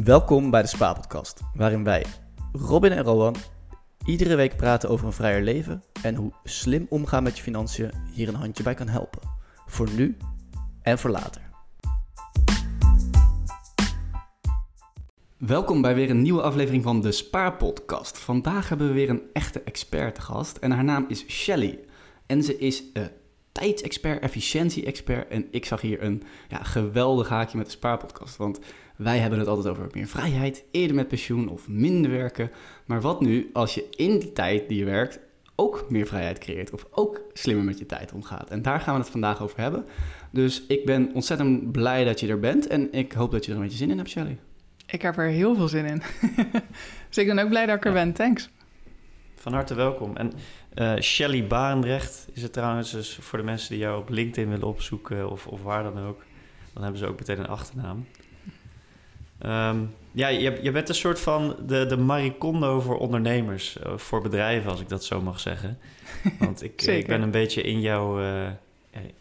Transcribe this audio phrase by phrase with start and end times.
[0.00, 2.04] Welkom bij de Spa-podcast, waarin wij,
[2.52, 3.36] Robin en Rowan,
[4.04, 8.28] iedere week praten over een vrijer leven en hoe slim omgaan met je financiën hier
[8.28, 9.20] een handje bij kan helpen.
[9.66, 10.16] Voor nu
[10.82, 11.42] en voor later.
[15.36, 18.18] Welkom bij weer een nieuwe aflevering van de Spaarpodcast.
[18.18, 21.78] Vandaag hebben we weer een echte expert gast en haar naam is Shelly.
[22.26, 23.02] En ze is uh,
[23.52, 28.36] tijdsexpert, efficiëntie-expert en ik zag hier een ja, geweldig haakje met de Spaarpodcast.
[28.36, 28.60] Want
[29.02, 32.50] wij hebben het altijd over meer vrijheid, eerder met pensioen of minder werken.
[32.86, 35.20] Maar wat nu als je in die tijd die je werkt
[35.54, 38.50] ook meer vrijheid creëert of ook slimmer met je tijd omgaat?
[38.50, 39.84] En daar gaan we het vandaag over hebben.
[40.30, 43.56] Dus ik ben ontzettend blij dat je er bent en ik hoop dat je er
[43.56, 44.38] een beetje zin in hebt, Shelly.
[44.86, 46.02] Ik heb er heel veel zin in.
[47.08, 48.12] dus ik ben ook blij dat ik er ben.
[48.12, 48.50] Thanks.
[49.34, 50.16] Van harte welkom.
[50.16, 50.32] En
[50.74, 54.68] uh, Shelly Barendrecht is het trouwens dus voor de mensen die jou op LinkedIn willen
[54.68, 56.22] opzoeken of, of waar dan ook.
[56.72, 58.06] Dan hebben ze ook meteen een achternaam.
[59.46, 64.22] Um, ja, je, je bent een soort van de, de Maricondo voor ondernemers, uh, voor
[64.22, 65.78] bedrijven, als ik dat zo mag zeggen.
[66.38, 68.48] Want ik, ik ben een beetje in jouw, uh,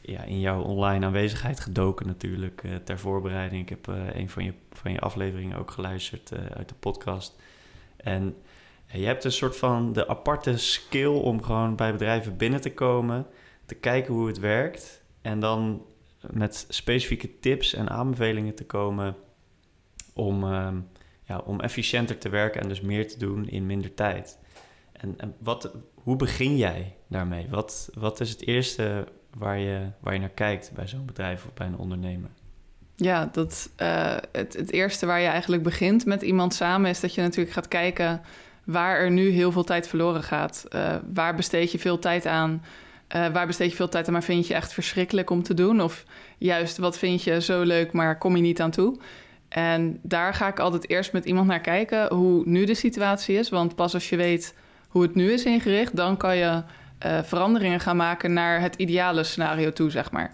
[0.02, 3.62] ja, in jouw online aanwezigheid gedoken natuurlijk, uh, ter voorbereiding.
[3.62, 7.36] Ik heb een van je, van je afleveringen ook geluisterd uit de podcast.
[7.98, 8.36] En
[8.86, 13.28] je hebt een soort van de aparte skill om gewoon bij bedrijven binnen te komen,
[13.66, 15.86] te kijken hoe het werkt en dan
[16.32, 19.16] met specifieke tips en aanbevelingen te komen
[20.14, 20.68] om, uh,
[21.24, 24.38] ja, om efficiënter te werken en dus meer te doen in minder tijd.
[24.92, 27.48] En, en wat, hoe begin jij daarmee?
[27.50, 31.54] Wat, wat is het eerste waar je, waar je naar kijkt bij zo'n bedrijf of
[31.54, 32.30] bij een ondernemer?
[32.96, 37.16] Ja, dat, uh, het, het eerste waar je eigenlijk begint met iemand samen is dat
[37.16, 38.22] je natuurlijk gaat kijken
[38.64, 40.66] waar er nu heel veel tijd verloren gaat.
[40.70, 42.64] Uh, waar besteed je veel tijd aan?
[43.16, 45.82] Uh, waar besteed je veel tijd aan, maar vind je echt verschrikkelijk om te doen?
[45.82, 46.06] Of
[46.38, 48.98] juist, wat vind je zo leuk, maar kom je niet aan toe?
[49.52, 53.50] En daar ga ik altijd eerst met iemand naar kijken hoe nu de situatie is.
[53.50, 54.56] Want pas als je weet
[54.88, 56.64] hoe het nu is ingericht, dan kan je
[57.06, 60.34] uh, veranderingen gaan maken naar het ideale scenario toe, zeg maar.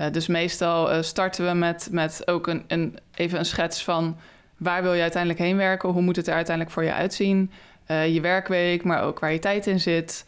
[0.00, 4.16] Uh, dus meestal uh, starten we met, met ook een, een, even een schets van
[4.56, 7.50] waar wil je uiteindelijk heen werken, hoe moet het er uiteindelijk voor je uitzien,
[7.86, 10.26] je werkweek, maar ook waar je tijd in zit.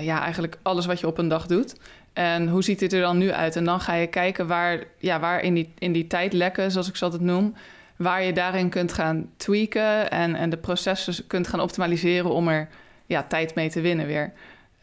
[0.00, 1.74] ja, eigenlijk alles wat je op een dag doet.
[2.12, 3.56] En hoe ziet het er dan nu uit?
[3.56, 6.96] En dan ga je kijken waar, ja, waar in, die, in die tijdlekken, zoals ik
[6.96, 7.54] ze altijd noem,
[7.96, 12.68] waar je daarin kunt gaan tweaken en, en de processen kunt gaan optimaliseren om er
[13.06, 14.32] ja, tijd mee te winnen weer.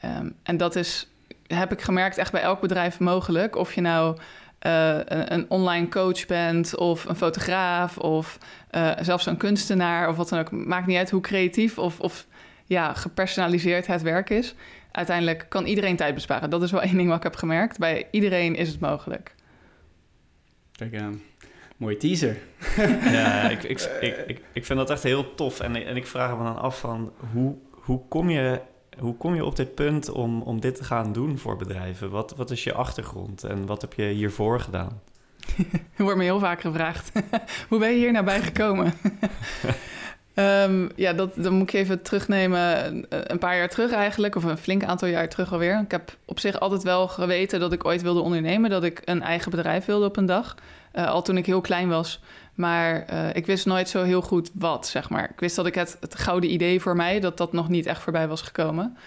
[0.05, 1.07] Um, en dat is,
[1.47, 3.55] heb ik gemerkt, echt bij elk bedrijf mogelijk.
[3.55, 4.17] Of je nou
[4.67, 8.37] uh, een, online coach bent, of een fotograaf, of
[8.71, 10.51] uh, zelfs een kunstenaar, of wat dan ook.
[10.51, 12.25] Maakt niet uit hoe creatief of, of
[12.69, 14.55] ja, gepersonaliseerd het werk is
[14.91, 16.49] uiteindelijk kan iedereen tijd besparen.
[16.49, 17.77] Dat is wel één ding wat ik heb gemerkt.
[17.77, 19.35] Bij iedereen is het mogelijk.
[20.71, 21.21] Kijk aan.
[21.77, 22.37] Mooie teaser.
[23.17, 23.79] ja, ik, ik,
[24.27, 25.59] ik, ik, vind dat echt heel tof.
[25.59, 28.61] En, en ik vraag me dan af van hoe, hoe, kom, je,
[28.99, 32.09] hoe kom je op dit punt om, om dit te gaan doen voor bedrijven?
[32.09, 35.01] Wat, wat is je achtergrond en wat heb je hiervoor gedaan?
[35.95, 37.11] Er wordt me heel vaak gevraagd.
[37.69, 38.93] hoe ben je hier nou bij gekomen?
[40.39, 43.05] Um, ja, dat, dan moet ik even terugnemen.
[43.09, 45.79] Een paar jaar terug eigenlijk, of een flink aantal jaar terug alweer.
[45.79, 48.69] Ik heb op zich altijd wel geweten dat ik ooit wilde ondernemen.
[48.69, 50.55] Dat ik een eigen bedrijf wilde op een dag.
[50.93, 52.21] Uh, al toen ik heel klein was.
[52.53, 55.23] Maar uh, ik wist nooit zo heel goed wat, zeg maar.
[55.23, 58.01] Ik wist dat ik het, het gouden idee voor mij, dat dat nog niet echt
[58.01, 58.97] voorbij was gekomen.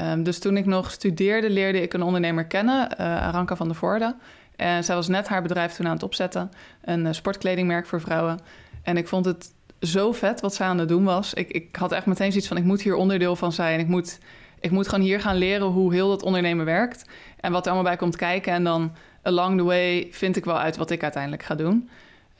[0.00, 4.16] Um, dus toen ik nog studeerde, leerde ik een ondernemer kennen, Aranka van der Voorde.
[4.56, 6.50] En zij was net haar bedrijf toen aan het opzetten.
[6.84, 8.38] Een sportkledingmerk voor vrouwen.
[8.82, 11.34] En ik vond het zo vet wat ze aan het doen was.
[11.34, 13.80] Ik, ik had echt meteen zoiets van: ik moet hier onderdeel van zijn.
[13.80, 14.18] Ik moet,
[14.60, 17.04] ik moet gewoon hier gaan leren hoe heel dat ondernemen werkt.
[17.40, 18.52] En wat er allemaal bij komt kijken.
[18.52, 18.92] En dan
[19.22, 21.88] along the way vind ik wel uit wat ik uiteindelijk ga doen.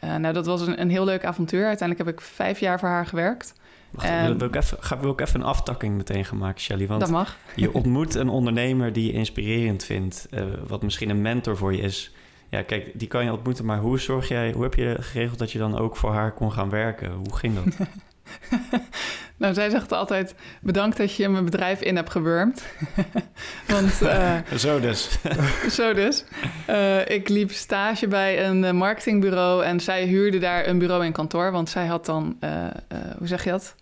[0.05, 1.67] Uh, nou, dat was een, een heel leuk avontuur.
[1.67, 3.55] Uiteindelijk heb ik vijf jaar voor haar gewerkt.
[3.91, 4.39] Wacht, en...
[4.39, 6.87] wil, ik even, ga, wil ik even een aftakking meteen gaan maken, Shelly?
[6.87, 7.37] Want dat mag.
[7.57, 11.83] je ontmoet een ondernemer die je inspirerend vindt, uh, wat misschien een mentor voor je
[11.83, 12.15] is.
[12.49, 15.53] Ja, kijk, die kan je ontmoeten, maar hoe zorg jij, hoe heb je geregeld dat
[15.53, 17.13] je dan ook voor haar kon gaan werken?
[17.13, 17.87] Hoe ging dat?
[19.37, 22.65] nou, zij zegt altijd: bedankt dat je mijn bedrijf in hebt gewurmd.
[23.69, 24.03] Want.
[24.03, 25.19] Uh, zo dus.
[25.71, 26.25] zo dus.
[26.71, 31.13] Uh, ik liep stage bij een eh, marketingbureau en zij huurde daar een bureau in
[31.13, 32.51] kantoor, want zij had dan, uh,
[33.19, 33.75] hoe zeg je dat?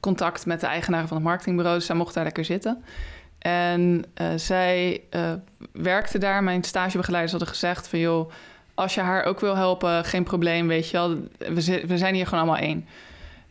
[0.00, 2.84] contact met de eigenaren van het marketingbureau, dus zij mocht daar lekker zitten.
[3.46, 5.32] En uh, zij uh,
[5.72, 6.42] werkte daar.
[6.42, 7.98] Mijn stagebegeleiders hadden gezegd van...
[7.98, 8.30] joh,
[8.74, 11.08] als je haar ook wil helpen, geen probleem, weet je wel.
[11.38, 12.86] We, we zijn hier gewoon allemaal één.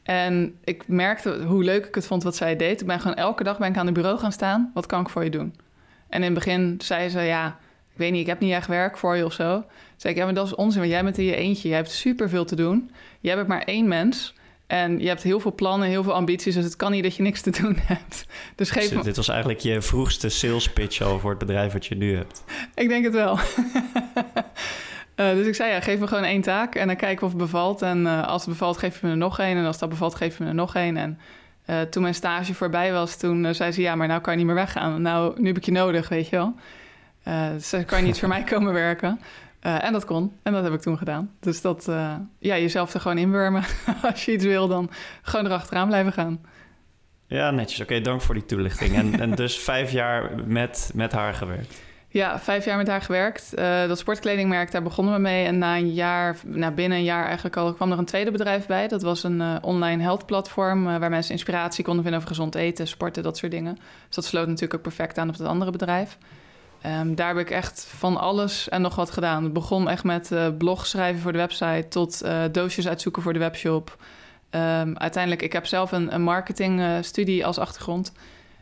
[0.04, 2.82] En ik merkte hoe leuk ik het vond wat zij deed.
[2.82, 4.72] Ik ben gewoon elke dag ben ik aan het bureau gaan staan.
[4.74, 5.56] Wat kan ik voor je doen?
[6.10, 7.48] En in het begin zei ze, ja,
[7.92, 9.54] ik weet niet, ik heb niet echt werk voor je of zo.
[9.54, 11.68] Toen zei ik, ja, maar dat is onzin, want jij bent in je eentje.
[11.68, 12.92] Jij hebt superveel te doen.
[13.20, 14.34] Jij bent maar één mens.
[14.68, 16.56] En je hebt heel veel plannen, heel veel ambities.
[16.56, 18.26] Dus het kan niet dat je niks te doen hebt.
[18.56, 19.04] Dus geef Dus me...
[19.04, 22.44] dit was eigenlijk je vroegste sales pitch al voor het bedrijf wat je nu hebt.
[22.76, 23.38] Ik denk het wel.
[25.16, 27.42] Eh, dus ik zei, ja, geef me gewoon één taak en dan kijken of het
[27.42, 27.82] bevalt.
[27.82, 29.58] En eh, als het bevalt, geef je me er nog één.
[29.58, 30.98] En als dat bevalt, geef je me er nog één.
[30.98, 31.20] En
[31.66, 33.82] eh, toen mijn stage voorbij was, toen eh, zei ze...
[33.82, 35.02] ja, maar nou kan je niet meer weggaan.
[35.02, 36.56] Nou, nu heb ik je nodig, weet je wel.
[37.24, 39.20] Eh dus kan je niet voor mij komen werken.
[39.66, 40.32] Eh, en dat kon.
[40.44, 41.32] En dat heb ik toen gedaan.
[41.40, 43.64] Dus dat, eh, ja, jezelf er gewoon inwurmen.
[44.12, 44.90] als je iets wil, dan
[45.22, 46.42] gewoon erachteraan blijven gaan.
[47.28, 47.82] Ja, netjes.
[47.82, 48.96] Oké, dank voor die toelichting.
[48.96, 51.82] En, en dus vijf jaar met, met haar gewerkt.
[52.08, 53.54] Ja, vijf jaar met haar gewerkt.
[53.54, 55.46] Eh, dat sportkledingmerk, daar begonnen we mee.
[55.46, 58.66] En na een jaar, nou, binnen een jaar eigenlijk al, kwam er een tweede bedrijf
[58.66, 58.88] bij.
[58.88, 63.24] Dat was een online health platform waar mensen inspiratie konden vinden over gezond eten, sporten,
[63.24, 63.76] dat soort dingen.
[64.06, 66.18] Dus dat sloot natuurlijk ook perfect aan op het andere bedrijf.
[66.86, 69.44] Ehm, daar heb ik echt van alles en nog wat gedaan.
[69.44, 73.34] Het begon echt met eh blog schrijven voor de website tot eh, doosjes uitzoeken voor
[73.34, 73.98] de webshop.
[74.50, 78.12] Ehm, uiteindelijk, ik heb zelf een, een marketingstudie als achtergrond.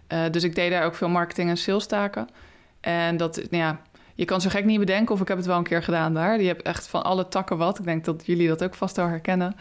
[0.07, 2.27] Eh, dus ik deed daar ook veel marketing en sales taken.
[2.81, 3.81] En dat, nou ja,
[4.15, 6.41] je kan zo gek niet bedenken of ik heb het wel een keer gedaan daar.
[6.41, 7.79] Je hebt echt van alle takken wat.
[7.79, 9.55] Ik denk dat jullie dat ook vast wel herkennen.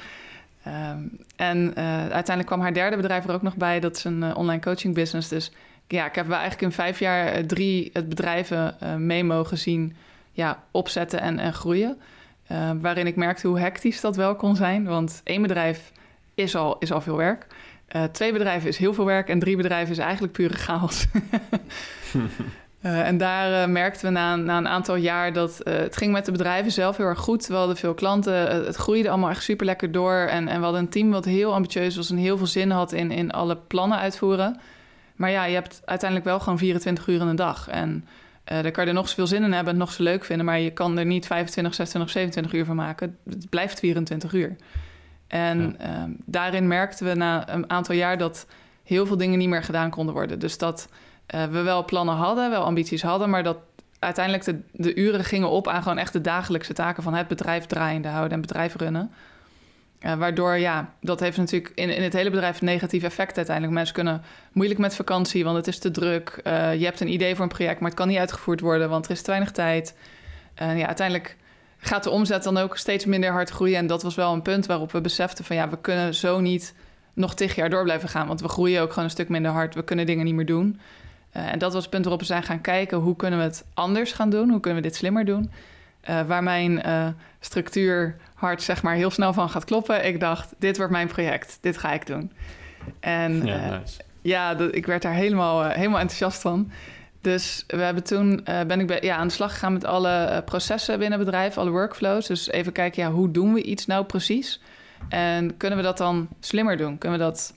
[0.62, 1.02] Ehm,
[1.36, 3.80] en eh, uiteindelijk kwam haar derde bedrijf er ook nog bij.
[3.80, 5.28] Dat is een eh, online coaching business.
[5.28, 5.52] Dus
[5.92, 9.58] ja, ik heb wel eigenlijk in vijf jaar eh, drie het bedrijven eh, mee mogen
[9.58, 9.96] zien
[10.30, 12.00] ja, opzetten en, en groeien.
[12.46, 14.84] Eh, waarin ik merkte hoe hectisch dat wel kon zijn.
[14.84, 15.92] Want één bedrijf
[16.34, 17.46] is al, is al veel werk.
[18.12, 19.28] Twee bedrijven is heel veel werk.
[19.28, 21.06] En drie bedrijven is eigenlijk pure chaos.
[22.80, 26.72] En daar merkten we na, na een aantal jaar dat het ging met de bedrijven
[26.72, 27.46] zelf heel erg goed.
[27.46, 28.64] We hadden veel klanten.
[28.64, 30.14] het groeide allemaal echt super lekker door.
[30.14, 32.92] En, en we hadden een team wat heel ambitieus was en heel veel zin had
[32.92, 34.60] in, in alle plannen uitvoeren.
[35.16, 37.68] Maar ja, je hebt uiteindelijk wel gewoon 24 uur in een dag.
[37.68, 38.06] En
[38.44, 40.24] eh daar kan je er nog zoveel zin in hebben en het nog zo leuk
[40.24, 40.46] vinden.
[40.46, 43.16] Maar je kan er niet 25, 26, 27 uur van maken.
[43.24, 44.56] Het blijft 24 uur.
[45.26, 48.46] En ehm, daarin merkten we na een aantal jaar dat
[48.82, 50.38] heel veel dingen niet meer gedaan konden worden.
[50.38, 50.88] Dus dat
[51.26, 53.56] eh, we wel plannen hadden, wel ambities hadden, maar dat
[53.98, 57.66] uiteindelijk de, de uren gingen op aan gewoon echt de dagelijkse taken van het bedrijf
[57.66, 59.12] draaiende houden en bedrijf runnen.
[60.02, 63.76] Eh, waardoor, ja, dat heeft natuurlijk in, in het hele bedrijf een negatief effect uiteindelijk.
[63.76, 64.22] Mensen kunnen
[64.52, 66.40] moeilijk met vakantie, want het is te druk.
[66.42, 69.04] Eh, je hebt een idee voor een project, maar het kan niet uitgevoerd worden, want
[69.04, 69.94] er is te weinig tijd.
[70.54, 71.36] En ja, uiteindelijk
[71.78, 73.76] gaat de omzet dan ook steeds minder hard groeien.
[73.76, 76.74] En dat was wel een punt waarop we beseften van ja, we kunnen zo niet
[77.12, 78.26] nog tig jaar door blijven gaan.
[78.26, 79.74] Want we groeien ook gewoon een stuk minder hard.
[79.74, 80.80] We kunnen dingen niet meer doen.
[81.36, 82.98] Uh, en dat was het punt waarop we zijn gaan kijken...
[82.98, 84.50] hoe kunnen we het anders gaan doen?
[84.50, 85.50] Hoe kunnen we dit slimmer doen?
[86.10, 87.06] Uh, waar mijn uh,
[87.40, 90.06] structuur hart zeg maar heel snel van gaat kloppen.
[90.06, 91.58] Ik dacht, dit wordt mijn project.
[91.60, 92.32] Dit ga ik doen.
[93.00, 94.00] En ja, nice.
[94.20, 96.70] ja dat, ik werd daar helemaal, helemaal enthousiast van.
[97.20, 100.98] Dus we hebben toen ben ik bij, ja, aan de slag gegaan met alle processen
[100.98, 102.26] binnen het bedrijf, alle workflows.
[102.26, 104.60] Dus even kijken, ja, hoe doen we iets nou precies?
[105.08, 106.98] En kunnen we dat dan slimmer doen?
[106.98, 107.54] Kunnen we dat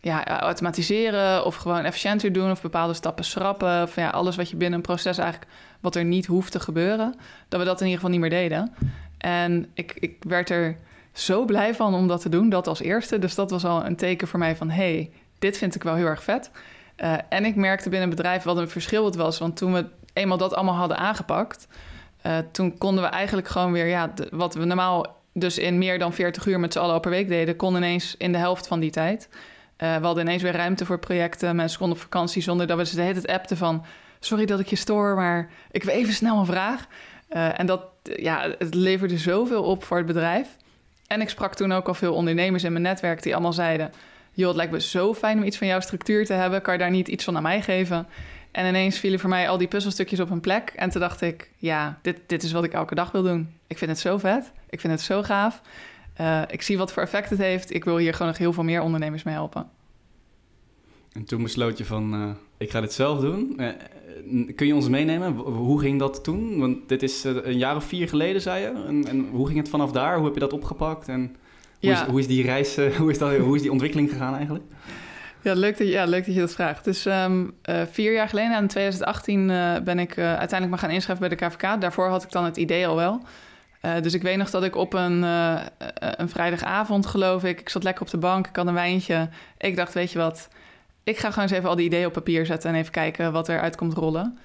[0.00, 3.82] ja, automatiseren of gewoon efficiënter doen of bepaalde stappen schrappen?
[3.82, 5.50] Of ja, alles wat je binnen een proces eigenlijk,
[5.84, 7.14] wat er niet hoeft te gebeuren,
[7.48, 8.74] dat we dat in ieder geval niet meer deden.
[9.18, 10.76] En ik, ik werd er
[11.12, 13.18] zo blij van om dat te doen, dat als eerste.
[13.18, 16.06] Dus dat was al een teken voor mij van, hey, dit vind ik wel heel
[16.06, 16.50] erg vet.
[16.96, 19.38] Uh, en ik merkte binnen het bedrijf wat een verschil het was.
[19.38, 21.68] Want toen we eenmaal dat allemaal hadden aangepakt,
[22.26, 26.12] uh, toen konden we eigenlijk gewoon weer, ja, wat we normaal dus in meer dan
[26.12, 28.90] 40 uur met z'n allen per week deden, kon ineens in de helft van die
[28.90, 29.28] tijd.
[29.78, 31.56] Uh, we hadden ineens weer ruimte voor projecten.
[31.56, 33.84] Mensen konden op vakantie zonder dat we ze de hele tijd appten van...
[34.24, 36.86] sorry dat ik je stoor, maar ik wil even snel een vraag.
[37.30, 40.48] Uh, en dat, ja, het leverde zoveel op voor het bedrijf.
[41.06, 43.92] En ik sprak toen ook al veel ondernemers in mijn netwerk die allemaal zeiden...
[44.32, 46.62] joh, het lijkt me zo fijn om iets van jouw structuur te hebben.
[46.62, 48.06] Kan je daar niet iets van aan mij geven?
[48.50, 50.72] En ineens vielen voor mij al die puzzelstukjes op een plek.
[50.76, 53.54] En toen dacht ik, ja, dit, dit is wat ik elke dag wil doen.
[53.66, 54.52] Ik vind het zo vet.
[54.70, 55.60] Ik vind het zo gaaf.
[56.20, 57.74] Uh, ik zie wat voor effect het heeft.
[57.74, 59.70] Ik wil hier gewoon nog heel veel meer ondernemers mee helpen.
[61.14, 63.56] En toen besloot je van, uh, ik ga dit zelf doen.
[63.56, 63.68] Uh,
[64.54, 65.32] kun je ons meenemen?
[65.36, 66.58] Hoe ging dat toen?
[66.58, 68.84] Want dit is een jaar of vier geleden, zei je.
[68.86, 70.16] En, en, hoe ging het vanaf daar?
[70.16, 71.08] Hoe heb je dat opgepakt?
[71.08, 72.02] En hoe, ja.
[72.02, 74.64] is, hoe is, die reis, hoe is, dat, hoe is die ontwikkeling gegaan eigenlijk?
[75.42, 76.84] Ja, leuk dat je, ja, leuk dat, je dat vraagt.
[76.84, 77.54] Dus um,
[77.90, 79.46] vier jaar geleden, in 2018,
[79.84, 81.80] ben ik uiteindelijk maar gaan inschrijven bij de KVK.
[81.80, 83.22] Daarvoor had ik dan het idee al wel.
[83.84, 85.60] Uh, dus ik weet nog dat ik op een, uh,
[85.98, 89.28] een vrijdagavond, geloof ik, ik zat lekker op de bank, ik had een wijntje.
[89.58, 90.48] Ik dacht, weet je wat,
[91.04, 93.48] ik ga gewoon eens even al die ideeën op papier zetten en even kijken wat
[93.48, 94.38] er uit komt rollen.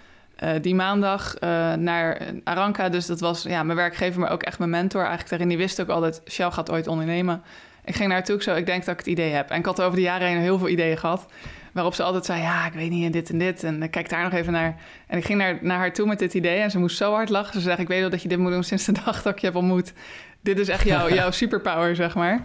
[0.43, 1.39] Uh, die maandag
[1.77, 4.99] naar Aranka, dus dat was ja, mijn werkgever, maar ook echt mijn mentor.
[4.99, 7.43] Eigenlijk daarin, die wist ook altijd, Shell gaat ooit ondernemen.
[7.85, 9.49] Ik ging naartoe, ik zo, ik denk dat ik het idee heb.
[9.49, 11.27] En ik had over de jaren heen heel veel ideeën gehad.
[11.73, 13.63] Waarop ze altijd zei, ja, ik weet niet, en dit en dit.
[13.63, 14.75] En ik kijk daar nog even naar.
[15.07, 17.29] En ik ging naar, naar haar toe met dit idee en ze moest zo hard
[17.29, 17.53] lachen.
[17.53, 19.39] Ze zei, ik weet wel dat je dit moet doen sinds de dag dat ik
[19.39, 19.93] je heb ontmoet.
[20.41, 22.41] Dit is echt jouw, jouw superpower, zeg maar.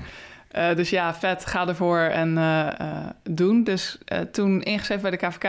[0.56, 3.64] Uh, dus ja, vet, ga ervoor en uh, uh, doen.
[3.64, 3.98] Dus
[4.32, 5.48] toen ingeschreven bij de KVK.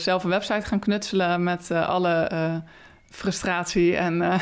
[0.00, 2.30] zelf een website gaan knutselen met alle
[3.10, 4.22] frustratie en,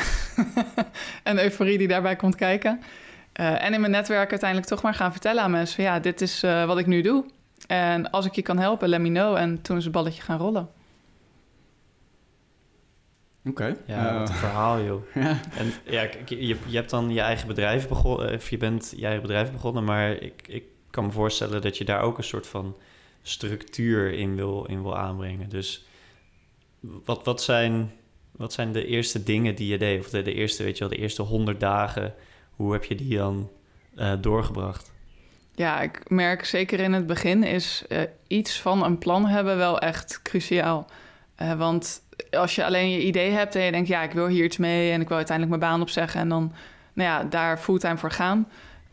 [1.23, 2.81] en euforie die daarbij komt kijken.
[3.33, 5.83] en in mijn netwerk uiteindelijk toch maar gaan vertellen aan mensen...
[5.83, 7.25] Ja, dit is wat ik nu doe.
[7.67, 9.35] En als ik je kan helpen, let me know.
[9.35, 10.69] En toen is het balletje gaan rollen.
[13.45, 13.77] Oké.
[13.85, 15.13] Ja, wat een verhaal, joh.
[15.13, 15.39] ja.
[15.57, 19.21] En ja, je, je hebt dan je eigen bedrijf begonnen, of je bent je eigen
[19.21, 22.75] bedrijf begonnen, maar ik, ik kan me voorstellen dat je daar ook een soort van
[23.21, 25.49] structuur in wil, in wil aanbrengen.
[25.49, 25.85] Dus
[26.79, 27.91] wat, wat, zijn,
[28.31, 29.99] wat zijn de eerste dingen die je deed?
[29.99, 32.13] Of de, de eerste, weet je wel, de eerste honderd dagen,
[32.51, 33.49] hoe heb je die dan
[33.95, 34.91] uh, doorgebracht?
[35.55, 39.79] Ja, ik merk zeker in het begin is uh, iets van een plan hebben wel
[39.79, 40.87] echt cruciaal.
[41.41, 44.43] Uh, want als je alleen je idee hebt en je denkt, ja, ik wil hier
[44.43, 46.53] iets mee en ik wil uiteindelijk mijn baan opzeggen en dan
[46.93, 48.47] nou ja, daar fulltime voor gaan.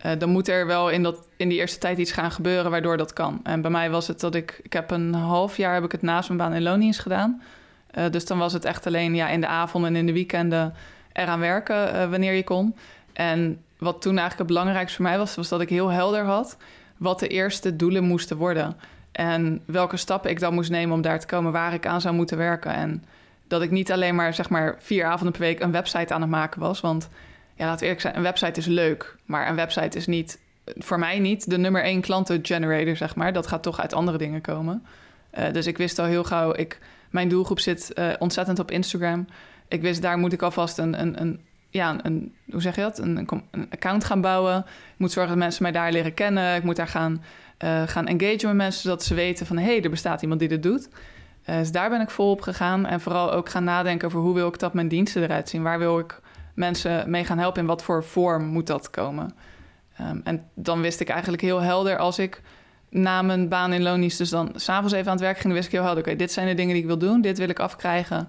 [0.07, 2.97] Uh, dan moet er wel in, dat, in die eerste tijd iets gaan gebeuren waardoor
[2.97, 3.41] dat kan.
[3.43, 6.03] En bij mij was het dat ik, ik heb een half jaar heb ik het
[6.03, 7.43] naast mijn baan in loondienst gedaan.
[7.99, 10.75] Uh, dus dan was het echt alleen ja, in de avonden en in de weekenden
[11.13, 12.77] eraan werken wanneer je kon.
[13.13, 16.57] En wat toen eigenlijk het belangrijkste voor mij was, was dat ik heel helder had
[16.99, 18.77] wat de eerste doelen moesten worden.
[19.19, 22.15] En welke stappen ik dan moest nemen om daar te komen waar ik aan zou
[22.15, 22.73] moeten werken.
[22.73, 23.05] En
[23.47, 26.31] dat ik niet alleen maar, zeg maar vier avonden per week een website aan het
[26.31, 26.81] maken was.
[26.81, 27.09] Want
[27.55, 29.17] ja, we eerlijk zijn, een website is leuk.
[29.25, 33.33] Maar een website is niet, voor mij niet, de nummer één klantengenerator, zeg maar.
[33.33, 34.87] Dat gaat toch uit andere dingen komen.
[35.39, 36.79] Uh, dus ik wist al heel gauw, ik,
[37.11, 39.27] mijn doelgroep zit uh, ontzettend op Instagram.
[39.69, 42.99] Ik wist, daar moet ik alvast een, een, een ja, een, hoe zeg je dat?
[42.99, 43.29] Een,
[43.71, 44.59] account gaan bouwen.
[44.59, 46.57] Ik moet zorgen dat mensen mij daar leren kennen.
[46.57, 47.23] Ik moet daar gaan,
[47.65, 49.59] uh, gaan engagen met mensen, zodat ze weten van...
[49.59, 50.89] hé, hey, er bestaat iemand die dit doet.
[51.47, 52.87] Uh, dus daar ben ik vol op gegaan.
[52.87, 55.63] En vooral ook gaan nadenken over hoe wil ik dat mijn diensten eruit zien?
[55.63, 56.21] Waar wil ik
[56.55, 57.61] mensen mee gaan helpen?
[57.61, 59.35] In wat voor vorm moet dat komen?
[60.01, 62.43] Um, en dan wist ik eigenlijk heel helder als ik
[62.91, 64.19] na mijn baan in loondienst...
[64.19, 65.53] dus dan s'avonds even aan het werk ging...
[65.53, 67.21] wist ik heel helder, oké, dit zijn de dingen die ik wil doen.
[67.21, 68.29] Dit wil ik afkrijgen.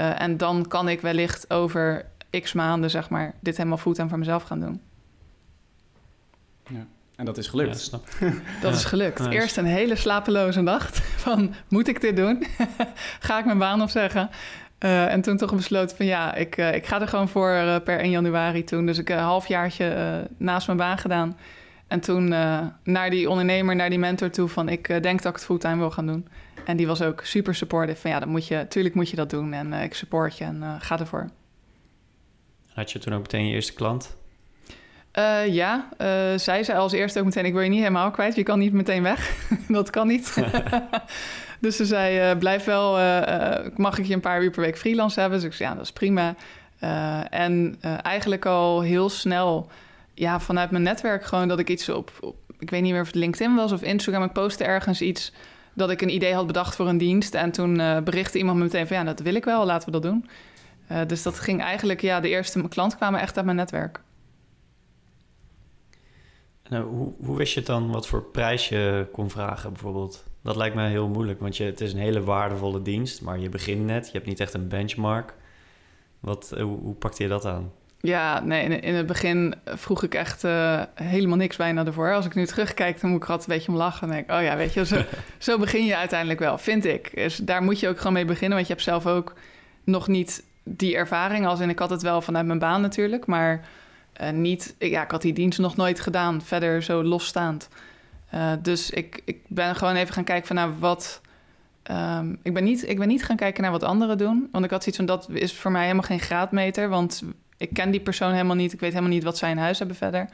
[0.00, 4.18] Uh, en dan kan ik wellicht over x maanden, zeg maar, dit helemaal fulltime voor
[4.18, 4.80] mezelf gaan doen.
[6.68, 6.86] Ja.
[7.20, 7.68] En dat is gelukt.
[7.68, 8.08] Ja, snap.
[8.60, 9.18] dat is gelukt.
[9.18, 9.30] Nice.
[9.30, 12.44] Eerst een hele slapeloze nacht van, moet ik dit doen?
[13.20, 14.30] ga ik mijn baan opzeggen?
[14.84, 17.76] Uh, en toen toch besloten van, ja, ik, uh, ik ga er gewoon voor uh,
[17.84, 18.86] per 1 januari toen.
[18.86, 21.36] Dus ik een halfjaartje naast mijn baan gedaan.
[21.86, 22.28] En toen
[22.82, 25.90] naar die ondernemer, naar die mentor toe van, ik denk dat ik het fulltime wil
[25.90, 26.28] gaan doen.
[26.64, 29.30] En die was ook super supportive van, ja, dan moet je, tuurlijk moet je dat
[29.30, 29.52] doen.
[29.52, 31.30] En ik support je en ga ervoor.
[32.74, 34.18] Had je toen ook meteen je eerste klant?
[35.18, 38.34] Uh, ja, uh, zij zei als eerste ook meteen: Ik wil je niet helemaal kwijt,
[38.34, 39.48] je kan niet meteen weg.
[39.68, 40.36] dat kan niet.
[41.60, 42.92] dus ze zei: uh, Blijf wel,
[43.76, 45.38] mag ik je een paar uur per week freelance hebben?
[45.38, 46.34] Dus ik zei: Ja, dat is prima.
[47.30, 49.68] en eigenlijk al heel snel,
[50.14, 53.06] ja, vanuit mijn netwerk gewoon dat ik iets op, op, ik weet niet meer of
[53.06, 55.32] het LinkedIn was of Instagram, ik postte ergens iets
[55.74, 57.34] dat ik een idee had bedacht voor een dienst.
[57.34, 60.02] En toen berichtte iemand me meteen van: Ja, dat wil ik wel, laten we dat
[60.02, 60.26] doen.
[60.90, 64.00] Uh, dus dat ging eigenlijk, ja, de eerste klanten kwamen echt uit mijn netwerk.
[66.68, 70.24] Nou, hoe, hoe wist je dan wat voor prijs je kon vragen bijvoorbeeld?
[70.42, 73.48] Dat lijkt me heel moeilijk, want je, het is een hele waardevolle dienst, maar je
[73.48, 75.34] begint net, je hebt niet echt een benchmark.
[76.20, 77.72] Wat, uh, hoe, hoe pakte je dat aan?
[78.00, 82.14] Ja, nee, in, in het begin vroeg ik echt uh, helemaal niks bijna ervoor.
[82.14, 84.08] Als ik nu terugkijk, dan moet ik er altijd een beetje om lachen.
[84.08, 85.02] En denk oh ja, weet je, zo,
[85.38, 87.14] zo begin je uiteindelijk wel, vind ik.
[87.14, 89.34] Dus daar moet je ook gewoon mee beginnen, want je hebt zelf ook
[89.84, 90.44] nog niet
[90.76, 91.46] die ervaring.
[91.46, 93.60] Als in, ik had het wel vanuit mijn baan natuurlijk, maar
[94.20, 94.74] uh, niet...
[94.78, 97.68] Ja, ik had die dienst nog nooit gedaan, verder zo losstaand.
[98.34, 101.20] Uh, dus ik, ik ben gewoon even gaan kijken van, nou, wat...
[101.90, 104.48] Um, ik, ben niet, ik ben niet gaan kijken naar wat anderen doen.
[104.52, 106.88] Want ik had zoiets van, dat is voor mij helemaal geen graadmeter.
[106.88, 107.22] Want
[107.56, 108.72] ik ken die persoon helemaal niet.
[108.72, 110.28] Ik weet helemaal niet wat zij in huis hebben verder.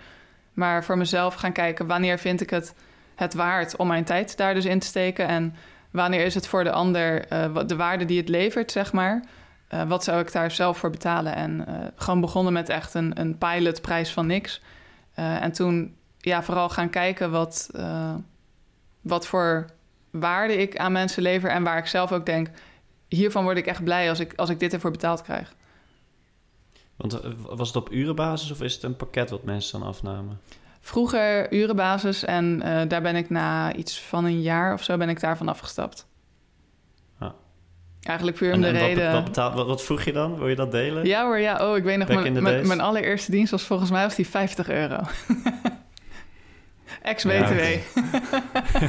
[0.52, 2.74] Maar voor mezelf gaan kijken, wanneer vind ik het,
[3.14, 5.26] het waard om mijn tijd daar dus in te steken?
[5.26, 5.54] En
[5.90, 9.22] wanneer is het voor de ander uh, de waarde die het levert, zeg maar...
[9.74, 11.34] Uh, wat zou ik daar zelf voor betalen?
[11.34, 14.60] En uh, gewoon begonnen met echt een, een pilotprijs van niks.
[15.18, 17.70] Uh, en toen ja, vooral gaan kijken wat,
[19.00, 19.66] wat voor
[20.10, 21.50] waarde ik aan mensen lever.
[21.50, 22.50] En waar ik zelf ook denk,
[23.08, 25.54] hiervan word ik echt blij als ik, als ik dit ervoor betaald krijg.
[26.96, 30.40] Want was het op urenbasis of is het een pakket wat mensen dan afnamen?
[30.80, 32.58] Vroeger urenbasis en
[32.88, 36.06] daar ben ik na iets van een jaar of zo ben ik daarvan afgestapt.
[38.06, 39.12] Eigenlijk puur om de en reden...
[39.12, 40.38] Wat, wat, wat, vroeg je dan?
[40.38, 41.06] Wil je dat delen?
[41.06, 41.70] Ja hoor, ja.
[41.70, 44.68] Oh, ik weet nog, mijn, mijn, mijn, allereerste dienst was volgens mij was die 50
[44.68, 44.96] euro.
[47.02, 47.60] Ex-BTW.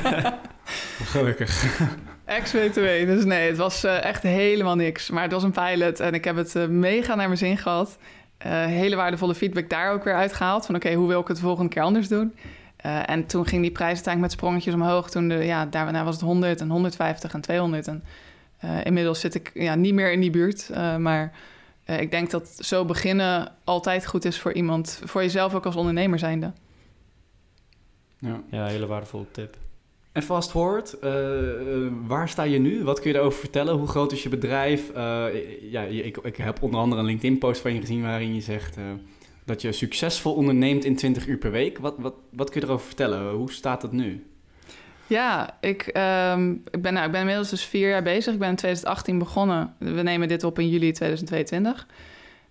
[0.03, 0.39] Ja,
[1.13, 1.79] Gelukkig.
[2.25, 3.05] Ex-BTW.
[3.05, 5.09] Dus nee, het was eh, echt helemaal niks.
[5.09, 7.97] Maar het was een pilot en ik heb het eh, mega naar mijn zin gehad.
[8.37, 10.65] Eh, hele waardevolle feedback daar ook weer uitgehaald.
[10.65, 12.35] Van oké, hoe wil ik het de volgende keer anders doen?
[12.77, 15.09] Eh, en toen ging die prijs uiteindelijk met sprongetjes omhoog.
[15.09, 17.87] Toen de, ja, daarna was het 100 en 150 en 200.
[17.87, 18.03] En
[18.57, 20.69] eh, inmiddels zit ik ja, niet meer in die buurt.
[20.69, 21.31] Eh, maar
[21.83, 25.01] eh, ik denk dat zo beginnen altijd goed is voor iemand.
[25.03, 26.53] Voor jezelf ook als ondernemer zijnde.
[28.19, 28.41] Ja.
[28.51, 29.57] Ja, hele waardevolle tip.
[30.17, 30.97] En fast forward,
[32.07, 32.83] waar sta je nu?
[32.83, 33.75] Wat kun je erover vertellen?
[33.75, 34.89] Hoe groot is je bedrijf?
[34.89, 35.25] Eh,
[35.71, 38.83] ja, ik, ik heb onder andere een LinkedIn-post van je gezien waarin je zegt eh,
[39.45, 41.77] dat je succesvol onderneemt in 20 uur per week.
[41.77, 43.33] Wat, wat, wat kun je erover vertellen?
[43.33, 44.25] Hoe staat het nu?
[45.07, 48.33] Ja, ik, ehm, ik, ben, nou, ik inmiddels dus vier jaar bezig.
[48.33, 49.73] Ik ben in 2018 begonnen.
[49.77, 51.87] We nemen dit op in juli 2022.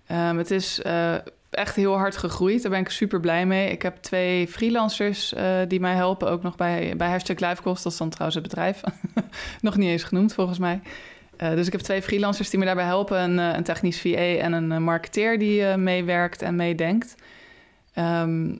[0.06, 1.14] Ehm, het is eh,
[1.50, 2.62] echt heel hard gegroeid.
[2.62, 3.70] Daar ben ik super blij mee.
[3.70, 6.30] Ik heb twee freelancers eh, die mij helpen.
[6.30, 7.82] Ook nog bij, bij Hashtag Livecost.
[7.82, 8.80] Dat is dan trouwens het bedrijf.
[9.60, 10.80] nog niet eens genoemd volgens mij.
[11.36, 13.20] Eh, dus ik heb twee freelancers die me daarbij helpen.
[13.20, 17.14] Een, een technisch VA en een marketeer die meewerkt en meedenkt.
[17.92, 18.56] Ehm,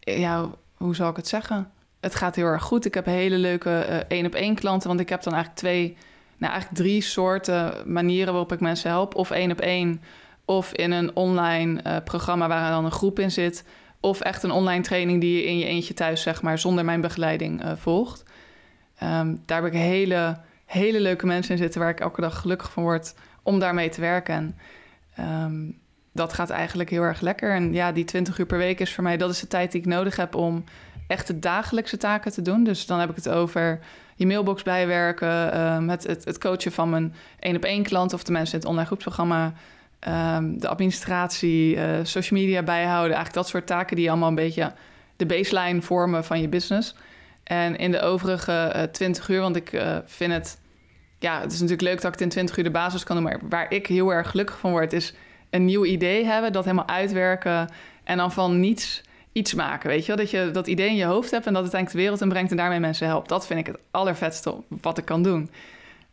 [0.00, 1.70] ja, hoe zal ik het zeggen?
[2.00, 2.84] Het gaat heel erg goed.
[2.84, 4.88] Ik heb hele leuke eh, één-op-één klanten.
[4.88, 5.96] Want ik heb dan eigenlijk twee,
[6.36, 9.14] nou eigenlijk drie soorten manieren waarop ik mensen help.
[9.14, 10.02] Of één op één,
[10.44, 13.64] of in een online eh, programma waar dan een groep in zit.
[14.00, 17.00] Of echt een online training die je in je eentje thuis, zeg maar, zonder mijn
[17.00, 18.22] begeleiding eh, volgt.
[18.98, 22.72] Ehm, daar heb ik hele, hele leuke mensen in zitten waar ik elke dag gelukkig
[22.72, 24.34] van word om daarmee te werken.
[24.34, 24.56] En
[25.14, 25.70] ehm,
[26.12, 27.54] dat gaat eigenlijk heel erg lekker.
[27.54, 29.80] En ja, die 20 uur per week is voor mij, dat is de tijd die
[29.80, 30.64] ik nodig heb om
[31.08, 32.64] echt de dagelijkse taken te doen.
[32.64, 33.80] Dus dan heb ik het over
[34.18, 38.22] je mailbox bijwerken, ehm, het, het, het coachen van mijn één op één klant of
[38.22, 39.52] de mensen in het online groepsprogramma,
[39.98, 44.72] ehm, de administratie, eh, social media bijhouden, eigenlijk dat soort taken die allemaal een beetje
[45.16, 46.94] de baseline vormen van je business.
[47.44, 50.58] En in de overige eh 20 uur, want ik eh, vind het,
[51.18, 53.24] ja, het is natuurlijk leuk dat ik het in 20 uur de basis kan doen,
[53.24, 55.14] maar waar ik heel erg gelukkig van word, is
[55.50, 57.68] een nieuw idee hebben, dat helemaal uitwerken
[58.04, 59.02] en dan van niets
[59.38, 60.16] iets maken, weet je wel?
[60.16, 62.50] Dat je dat idee in je hoofd hebt en dat het uiteindelijk de wereld inbrengt
[62.50, 63.28] en daarmee mensen helpt.
[63.28, 65.50] Dat vind ik het allervetste wat ik kan doen.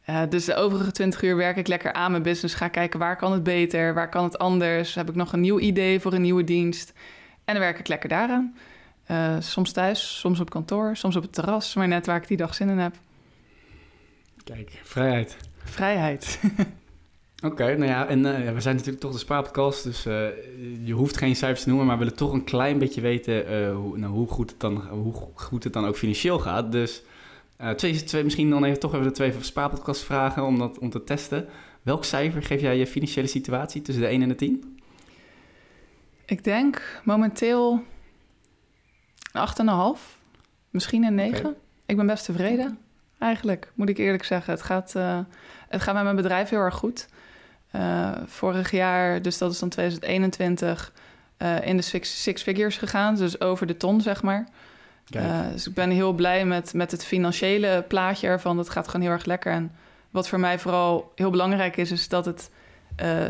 [0.05, 2.55] Eh, dus de overige 20 uur werk ik lekker aan mijn business.
[2.55, 4.95] Ga kijken waar kan het beter, waar kan het anders.
[4.95, 6.93] Heb ik nog een nieuw idee voor een nieuwe dienst.
[7.45, 8.55] En dan werk ik lekker daaraan.
[9.05, 11.73] Eh, soms thuis, soms op kantoor, soms op het terras.
[11.73, 12.95] Maar net waar ik die dag zin in heb.
[14.43, 15.37] Kijk, vrijheid.
[15.63, 16.39] Vrijheid.
[17.45, 20.27] Oké, nou ja, en eh, we zijn natuurlijk toch de spaarpodcast, dus eh,
[20.83, 23.75] je hoeft geen cijfers te noemen, maar we willen toch een klein beetje weten eh,
[23.75, 26.71] hoe, nou, hoe, goed het dan, hoe goed het dan ook financieel gaat.
[26.71, 27.03] Dus
[27.75, 31.03] twee, twee, misschien dan even, toch even de twee spaarpodcast vragen om, dat, om te
[31.03, 31.47] testen.
[31.81, 34.79] Welk cijfer geef jij je financiële situatie tussen de 1 en de 10?
[36.25, 37.83] Ik denk momenteel
[39.31, 40.01] een 8,5.
[40.69, 41.45] Misschien een 9.
[41.45, 41.55] Oké.
[41.85, 42.77] Ik ben best tevreden,
[43.19, 44.53] eigenlijk, moet ik eerlijk zeggen.
[44.53, 44.93] Het gaat,
[45.67, 47.07] het gaat met mijn bedrijf heel erg goed.
[47.77, 50.91] Eh, vorig jaar, dus dat is dan 2021,
[51.37, 53.15] eh, in de six, six figures gegaan.
[53.15, 54.47] Dus over de ton, zeg maar.
[55.09, 58.57] Eh, dus ik ben heel blij met, met het financiële plaatje ervan.
[58.57, 59.51] Dat gaat gewoon heel erg lekker.
[59.51, 59.71] En
[60.11, 62.49] wat voor mij vooral heel belangrijk is, is dat het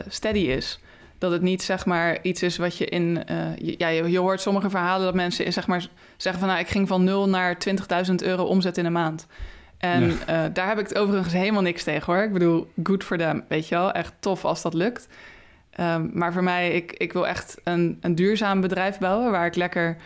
[0.08, 0.80] steady is.
[1.18, 3.24] Dat het niet zeg maar iets is wat je in.
[3.58, 6.70] je, ja, je, je hoort sommige verhalen dat mensen zeg maar, zeggen van nou, ik
[6.70, 7.58] ging van 0 naar
[8.08, 9.28] 20.000 euro omzet in een maand.
[9.86, 12.24] En eh, daar heb ik het overigens helemaal niks tegen hoor.
[12.24, 13.92] Ik bedoel, good for them, weet je wel.
[13.92, 15.08] Echt tof als dat lukt.
[15.70, 19.56] Ehm, maar voor mij, ik, ik wil echt een, een duurzaam bedrijf bouwen waar ik
[19.56, 19.98] lekker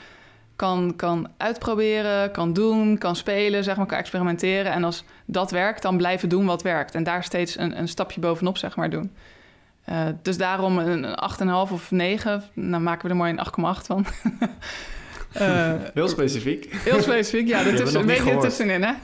[0.55, 4.71] kan, kan uitproberen, kan doen, kan spelen, zeg maar, kan experimenteren.
[4.71, 6.95] En als dat werkt, dan blijven doen wat werkt.
[6.95, 9.11] En daar steeds een, een stapje bovenop, zeg maar, doen.
[9.83, 12.43] Eh, dus daarom een, een 8,5 of 9.
[12.53, 14.05] Dan maken we er mooi een 8,8 van.
[15.31, 16.67] Eh, Heel specifiek.
[16.71, 17.59] Heel specifiek, ja.
[17.65, 18.93] Ertussen, nog een beetje ertussenin, hè?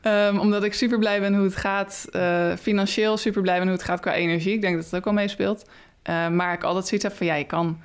[0.00, 2.06] Ehm, omdat ik super blij ben hoe het gaat.
[2.10, 4.52] eh, financieel super blij ben hoe het gaat qua energie.
[4.54, 5.68] Ik denk dat het ook wel meespeelt.
[6.02, 7.80] Eh, maar ik altijd zoiets heb van, ja, je kan...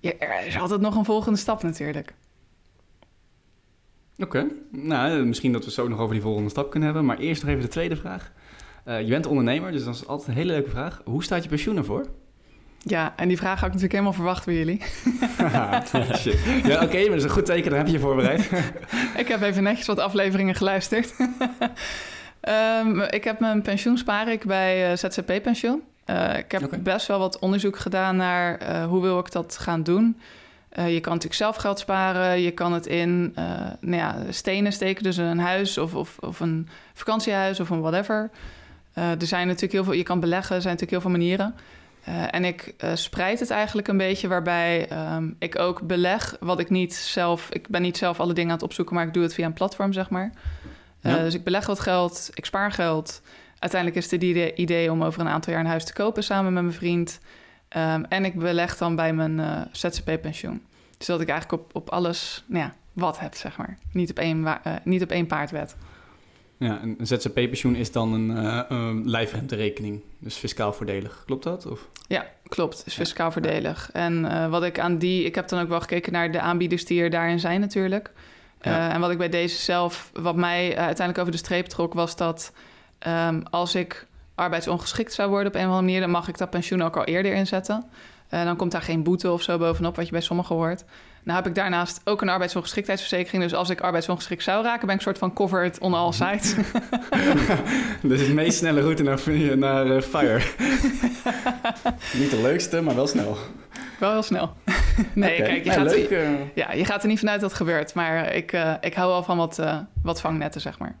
[0.00, 2.14] Je, er is altijd nog een volgende stap natuurlijk.
[4.18, 7.06] Oké, nou, misschien dat we zo nog over die volgende stap kunnen hebben.
[7.06, 8.32] Maar eerst nog even de tweede vraag.
[8.84, 11.00] Je bent ondernemer, dus dat is altijd een hele leuke vraag.
[11.04, 12.06] Hoe staat je pensioen ervoor?
[12.82, 14.80] Ja, en die vraag had ik natuurlijk helemaal verwacht bij jullie.
[16.64, 18.50] Ja, oké, maar dat is een goed teken, dan heb je je voorbereid.
[19.22, 21.14] ik heb even netjes wat afleveringen geluisterd.
[22.40, 25.82] Ehm, ik heb mijn pensioen spaar ik bij eh, ZZP Pensioen.
[26.04, 29.82] Eh, ik heb best wel wat onderzoek gedaan naar eh, hoe wil ik dat gaan
[29.82, 30.20] doen.
[30.74, 32.40] Je kan natuurlijk zelf geld sparen.
[32.40, 33.34] Je kan het in
[33.80, 38.30] nou ja, stenen steken, dus een huis of, of, of een vakantiehuis of een whatever.
[38.94, 41.54] Er zijn natuurlijk heel veel, je kan beleggen, er zijn natuurlijk heel veel manieren.
[42.04, 46.60] Eh, en ik uh, spreid het eigenlijk een beetje, waarbij ehm, ik ook beleg wat
[46.60, 47.50] ik niet zelf...
[47.50, 49.52] Ik ben niet zelf alle dingen aan het opzoeken, maar ik doe het via een
[49.52, 50.32] platform, zeg maar.
[51.00, 51.16] Ja.
[51.16, 53.22] Dus ik beleg wat geld, ik spaar geld.
[53.58, 56.52] Uiteindelijk is het idee, idee om over een aantal jaar een huis te kopen samen
[56.52, 57.20] met mijn vriend.
[57.76, 60.62] Um, en ik beleg dan bij mijn ZZP-pensioen.
[60.98, 63.78] Dus dat ik eigenlijk op, op alles nou ja, wat heb, zeg maar.
[63.92, 65.76] Niet op één, niet op één paardwet.
[66.60, 70.02] Ja, een ZZP-pensioen is dan een uh, um, lijfrenterekening.
[70.18, 71.22] Dus fiscaal voordelig.
[71.26, 71.66] Klopt dat?
[71.66, 71.88] Of?
[72.08, 72.82] Ja, klopt.
[72.86, 73.32] Is fiscaal ja.
[73.32, 73.90] voordelig.
[73.92, 75.24] En uh, wat ik aan die...
[75.24, 78.10] Ik heb dan ook wel gekeken naar de aanbieders die er daarin zijn natuurlijk.
[78.60, 78.88] Ja.
[78.88, 80.10] Uh, en wat ik bij deze zelf...
[80.12, 81.94] Wat mij uiteindelijk over de streep trok...
[81.94, 82.52] was dat
[83.06, 86.00] um, als ik arbeidsongeschikt zou worden op een of andere manier...
[86.00, 87.84] dan mag ik dat pensioen ook al eerder inzetten.
[88.28, 90.84] Dan komt daar geen boete of zo bovenop, wat je bij sommigen hoort.
[91.22, 93.42] Nou heb ik daarnaast ook een arbeidsongeschiktheidsverzekering.
[93.42, 96.54] Dus als ik arbeidsongeschikt zou raken, ben ik een soort van covered on all sides.
[98.02, 99.20] dus het meest snelle route naar,
[99.58, 100.40] naar uh, FIRE.
[102.20, 103.36] niet de leukste, maar wel snel.
[103.98, 104.52] Wel heel snel.
[105.12, 105.46] nee, okay.
[105.46, 106.28] kijk, je, gaat, leuk, uh...
[106.54, 107.94] ja, je gaat er niet vanuit dat het gebeurt.
[107.94, 110.96] Maar ik, uh, ik hou wel van wat, uh, wat vangnetten, zeg maar.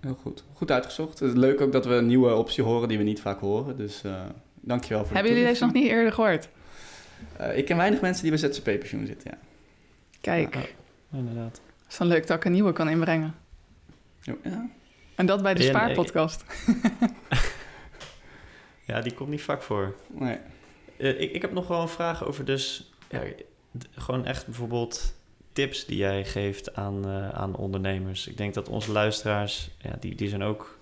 [0.00, 0.44] Heel goed.
[0.52, 1.18] Goed uitgezocht.
[1.18, 3.76] Het is leuk ook dat we een nieuwe optie horen die we niet vaak horen.
[3.76, 4.02] Dus
[4.60, 6.48] dankjewel voor Hebben jullie deze nog niet eerder gehoord?
[7.40, 9.38] Uh, ik ken weinig mensen die bij ZZP-pensioen zitten, ja.
[10.24, 10.54] Kijk.
[10.54, 11.60] Ja, inderdaad.
[11.82, 13.34] Het is dan leuk dat ik een nieuwe kan inbrengen.
[14.20, 14.68] Ja.
[15.14, 15.62] En dat bij de.
[15.62, 16.44] Spaarpodcast.
[18.86, 19.94] Ja, die komt niet vaak voor.
[20.10, 20.38] Nee.
[20.96, 22.92] Uh, ik, ik heb nog wel een vraag over dus...
[23.10, 23.22] Ja,
[23.90, 25.14] gewoon echt bijvoorbeeld
[25.52, 28.26] tips die jij geeft aan, uh, aan ondernemers.
[28.26, 29.70] Ik denk dat onze luisteraars...
[29.78, 30.78] Ja, die, die zijn ook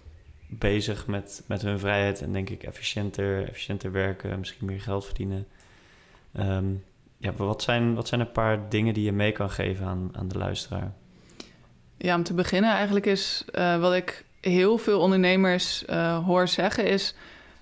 [0.48, 2.20] bezig met, met hun vrijheid...
[2.22, 4.38] en denk ik efficiënter, efficiënter werken...
[4.38, 5.46] misschien meer geld verdienen...
[6.36, 6.84] Um,
[7.22, 10.28] ja, wat zijn, wat zijn een paar dingen die je mee kan geven aan, aan
[10.28, 10.92] de luisteraar?
[11.96, 16.86] Ja, om te beginnen eigenlijk is uh, wat ik heel veel ondernemers uh, hoor zeggen...
[16.86, 17.14] is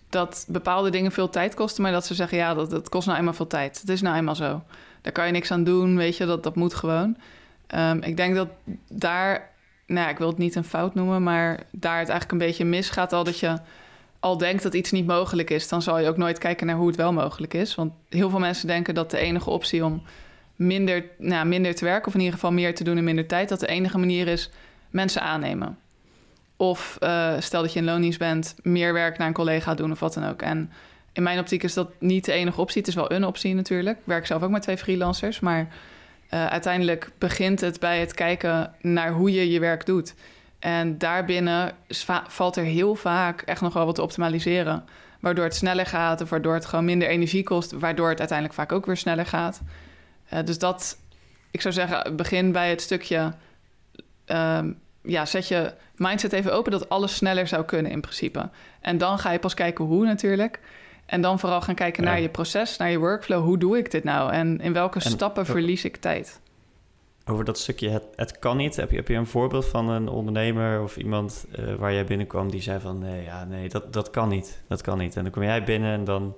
[0.09, 1.83] dat bepaalde dingen veel tijd kosten...
[1.83, 3.81] maar dat ze zeggen, ja, dat, dat kost nou eenmaal veel tijd.
[3.81, 4.63] Het is nou eenmaal zo.
[5.03, 7.17] Daar kan je niks aan doen, weet je, dat, dat moet gewoon.
[7.75, 8.49] Um, ik denk dat
[8.89, 9.51] daar,
[9.87, 11.23] nou ja, ik wil het niet een fout noemen...
[11.23, 13.59] maar daar het eigenlijk een beetje misgaat al dat je
[14.21, 16.87] al denkt dat iets niet mogelijk is, dan zal je ook nooit kijken naar hoe
[16.87, 17.75] het wel mogelijk is.
[17.75, 20.03] Want heel veel mensen denken dat de enige optie om
[20.57, 23.49] minder, nou, minder te werken, of in ieder geval meer te doen in minder tijd,
[23.49, 24.51] dat de enige manier is
[24.91, 25.79] mensen aannemen.
[26.57, 30.01] Of uh, stel dat je in loondienst bent, meer werk naar een collega doen of
[30.01, 30.43] wat dan ook.
[30.43, 30.71] En
[31.13, 32.79] in mijn optiek is dat niet de enige optie.
[32.79, 33.99] Het is wel een optie natuurlijk.
[33.99, 35.69] Ik werk zelf ook met twee freelancers, maar
[36.31, 40.15] uh, uiteindelijk begint het bij het kijken naar hoe je je werk doet.
[40.61, 41.73] En daarbinnen
[42.27, 44.85] valt er heel vaak echt nog wel wat te optimaliseren.
[45.21, 47.73] Waardoor het sneller gaat of waardoor het gewoon minder energie kost.
[47.73, 49.63] Waardoor het uiteindelijk vaak ook weer sneller gaat.
[50.33, 50.99] Uh, dus dat,
[51.51, 53.33] ik zou zeggen, begin bij het stukje...
[54.27, 58.49] Um, ja, zet je mindset even open dat alles sneller zou kunnen in principe.
[58.81, 60.61] En dan ga je pas kijken hoe natuurlijk.
[61.07, 62.11] En dan vooral gaan kijken ja.
[62.11, 63.45] naar je proces, naar je workflow.
[63.45, 64.33] Hoe doe ik dit nou?
[64.33, 66.41] En in welke en, stappen verlies ik tijd?
[67.31, 68.77] Over dat stukje het, het kan niet.
[68.77, 72.51] Heb je, heb je een voorbeeld van een ondernemer of iemand uh, waar jij binnenkwam
[72.51, 74.63] die zei van nee, ja, nee, dat, dat kan niet.
[74.69, 75.17] Dat kan niet.
[75.17, 76.35] En dan kom jij binnen en dan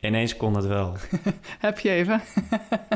[0.00, 0.96] ineens kon het wel.
[1.58, 2.20] heb je even?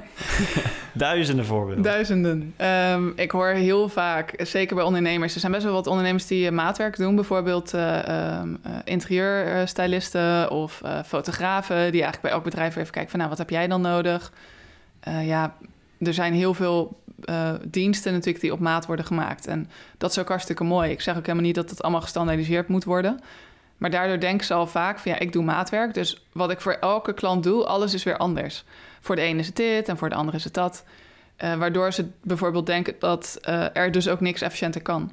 [0.93, 1.83] Duizenden voorbeelden.
[1.83, 2.55] Duizenden.
[2.93, 6.45] Um, ik hoor heel vaak, zeker bij ondernemers, er zijn best wel wat ondernemers die
[6.45, 7.15] uh, maatwerk doen.
[7.15, 13.31] Bijvoorbeeld uh, um, interieurstylisten of fotografen die eigenlijk bij elk bedrijf even kijken van nou,
[13.31, 14.33] wat heb jij dan nodig?
[15.23, 15.55] ja,
[15.99, 19.47] er zijn heel veel uh, diensten natuurlijk die op maat worden gemaakt.
[19.47, 20.91] En dat is ook hartstikke mooi.
[20.91, 23.21] Ik zeg ook helemaal niet dat het allemaal gestandaardiseerd moet worden.
[23.77, 25.95] Maar daardoor denken ze al vaak van ja, ik doe maatwerk.
[25.95, 28.65] Dus wat ik voor elke klant doe, alles is weer anders.
[29.01, 30.85] Voor de ene is het dit en voor de andere is het dat.
[31.45, 35.13] Uh, waardoor ze bijvoorbeeld denken dat uh, er dus ook niks efficiënter kan.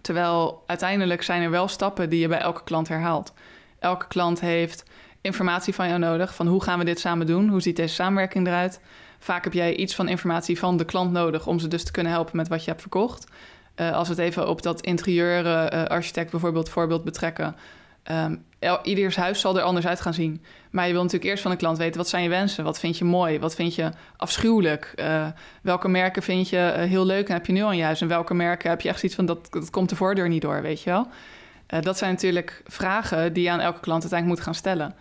[0.00, 3.32] Terwijl uiteindelijk zijn er wel stappen die je bij elke klant herhaalt.
[3.78, 4.84] Elke klant heeft
[5.20, 6.34] informatie van jou nodig.
[6.34, 7.48] Van hoe gaan we dit samen doen?
[7.48, 8.80] Hoe ziet deze samenwerking eruit?
[9.22, 12.12] Vaak heb jij iets van informatie van de klant nodig om ze dus te kunnen
[12.12, 13.26] helpen met wat je hebt verkocht.
[13.76, 17.56] Uh, als we het even op dat interieurarchitect uh, bijvoorbeeld voorbeeld betrekken.
[18.10, 18.44] Um,
[18.82, 20.44] ieders huis zal er anders uit gaan zien.
[20.70, 21.96] Maar je wil natuurlijk eerst van de klant weten...
[21.96, 22.64] wat zijn je wensen?
[22.64, 23.38] Wat vind je mooi?
[23.38, 24.94] Wat vind je afschuwelijk?
[25.62, 28.00] Welke merken vind je heel leuk en heb je nu al in je huis?
[28.00, 29.26] En welke merken heb je echt zoiets van...
[29.26, 31.06] dat, dat komt de voordeur niet door, weet je wel?
[31.80, 34.94] Dat zijn natuurlijk vragen die je aan elke klant uiteindelijk moet gaan stellen.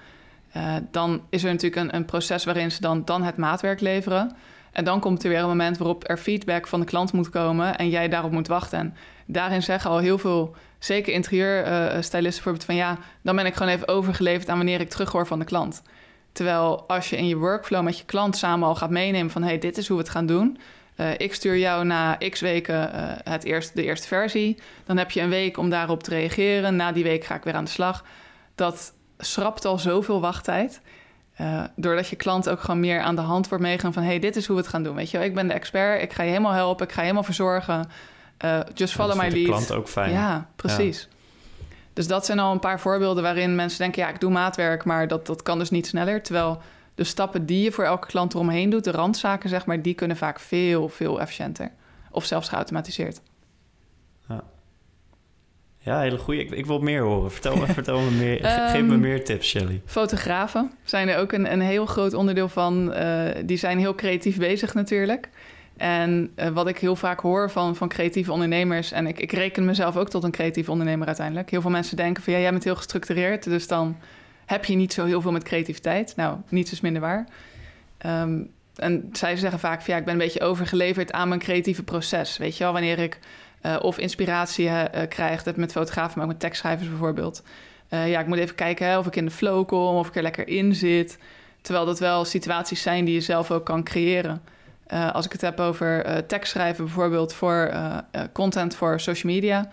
[0.58, 4.36] Uh, dan is er natuurlijk een, een, proces waarin ze dan, dan het maatwerk leveren.
[4.72, 7.78] En dan komt er weer een moment waarop er feedback van de klant moet komen
[7.78, 8.80] en jij daarop moet wachten.
[8.80, 13.56] En daarin zeggen al heel veel, zeker interieurstylisten uh, bijvoorbeeld, van ja, dan ben ik
[13.56, 15.82] gewoon even overgeleverd aan wanneer ik terughoor van de klant.
[16.32, 19.48] Terwijl als je in je workflow met je klant samen al gaat meenemen van hé,
[19.48, 20.58] hey, dit is hoe we het gaan doen.
[21.18, 22.90] Ik stuur jou na x weken
[23.24, 24.58] het eerst, de eerste versie.
[24.86, 26.76] Dan heb je een week om daarop te reageren.
[26.76, 28.06] Na die week ga ik weer aan de slag.
[28.56, 30.82] Dat schrapt al zoveel wachttijd.
[31.42, 34.04] Uh, doordat je klant ook gewoon meer aan de hand wordt meegaan van...
[34.04, 35.28] hey, dit is hoe we het gaan doen, weet je wel.
[35.28, 37.90] Ik ben de expert, ik ga je helemaal helpen, ik ga je helemaal verzorgen.
[38.46, 39.34] Uh, just follow my lead.
[39.34, 40.12] de klant ook fijn.
[40.12, 41.08] Ja, precies.
[41.94, 44.02] Dus dat zijn al een paar voorbeelden waarin mensen denken...
[44.02, 46.24] ja, ik doe maatwerk, maar dat, dat kan dus niet sneller.
[46.24, 46.62] Terwijl
[46.96, 48.84] de stappen die je voor elke klant eromheen doet...
[48.84, 51.72] de randzaken, zeg maar, die kunnen vaak veel, veel efficiënter.
[52.12, 53.22] Of zelfs geautomatiseerd.
[55.80, 56.00] Ja.
[56.00, 56.42] Hele goede.
[56.42, 57.32] Ik, ik, wil meer horen.
[57.32, 58.46] Vertel me, vertel me meer.
[58.46, 59.82] geef me ehm, meer tips, Shelly.
[59.86, 62.94] Fotografen zijn er ook een, een heel groot onderdeel van.
[62.98, 65.30] Uh, die zijn heel creatief bezig natuurlijk.
[65.80, 68.92] En uh, wat ik heel vaak hoor van, van creatieve ondernemers...
[68.92, 71.50] en ik, ik reken mezelf ook tot een creatief ondernemer uiteindelijk.
[71.50, 72.34] Heel veel mensen denken van...
[72.34, 73.44] ja, jij bent heel gestructureerd...
[73.44, 73.98] dus dan
[74.46, 76.14] heb je niet zo heel veel met creativiteit.
[76.16, 77.28] Nou, niets is minder waar.
[78.06, 79.94] Um, en zij zeggen vaak van...
[79.94, 82.38] ja, ik ben een beetje overgeleverd aan mijn creatieve proces.
[82.38, 83.20] Weet je wel, wanneer ik
[83.66, 85.46] uh, of inspiratie uh, krijgt.
[85.46, 87.44] Dat met fotografen, maar ook met tekstschrijvers bijvoorbeeld.
[87.90, 90.48] Ja, ik moet even kijken of ik in de flow kom, of ik er lekker
[90.48, 91.18] in zit.
[91.62, 94.42] Terwijl dat wel situaties zijn die je zelf ook kan creëren.
[95.14, 97.72] als ik het heb over tekstschrijven bijvoorbeeld voor
[98.32, 99.70] content voor social media.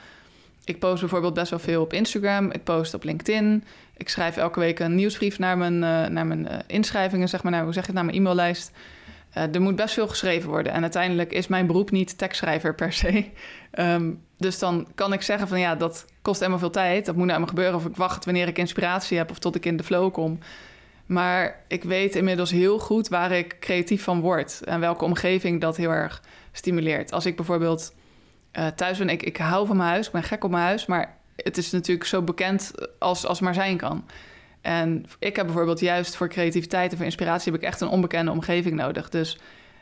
[0.65, 2.51] Ik post bijvoorbeeld best wel veel op Instagram.
[2.51, 3.65] Ik post op LinkedIn.
[3.97, 5.79] Ik schrijf elke week een nieuwsbrief naar mijn,
[6.13, 8.73] naar mijn inschrijvingen, zeg maar, hoe zeg je het, naar mijn e-maillijst.
[9.37, 10.73] Uh, er moet best veel geschreven worden.
[10.73, 13.31] En uiteindelijk is mijn beroep niet tekstschrijver per se.
[13.79, 17.07] Um, dus dan kan ik zeggen van ja, dat kost helemaal veel tijd.
[17.07, 17.75] Dat moet naar me gebeuren.
[17.75, 20.39] Of ik wacht wanneer ik inspiratie heb of tot ik in de flow kom.
[21.07, 24.63] Maar ik weet inmiddels heel goed waar ik creatief van word.
[24.65, 26.23] En welke omgeving dat heel erg
[26.53, 27.13] stimuleert.
[27.13, 27.95] Als ik bijvoorbeeld
[28.53, 30.07] uh, thuis ben, ik, ik hou van mijn huis.
[30.07, 30.87] Ik ben gek op mijn huis.
[30.87, 34.05] Maar het is natuurlijk zo bekend als, als maar zijn kan.
[34.67, 38.31] En ik heb bijvoorbeeld juist voor creativiteit en voor inspiratie heb ik echt een onbekende
[38.31, 39.09] omgeving nodig.
[39.09, 39.39] Dus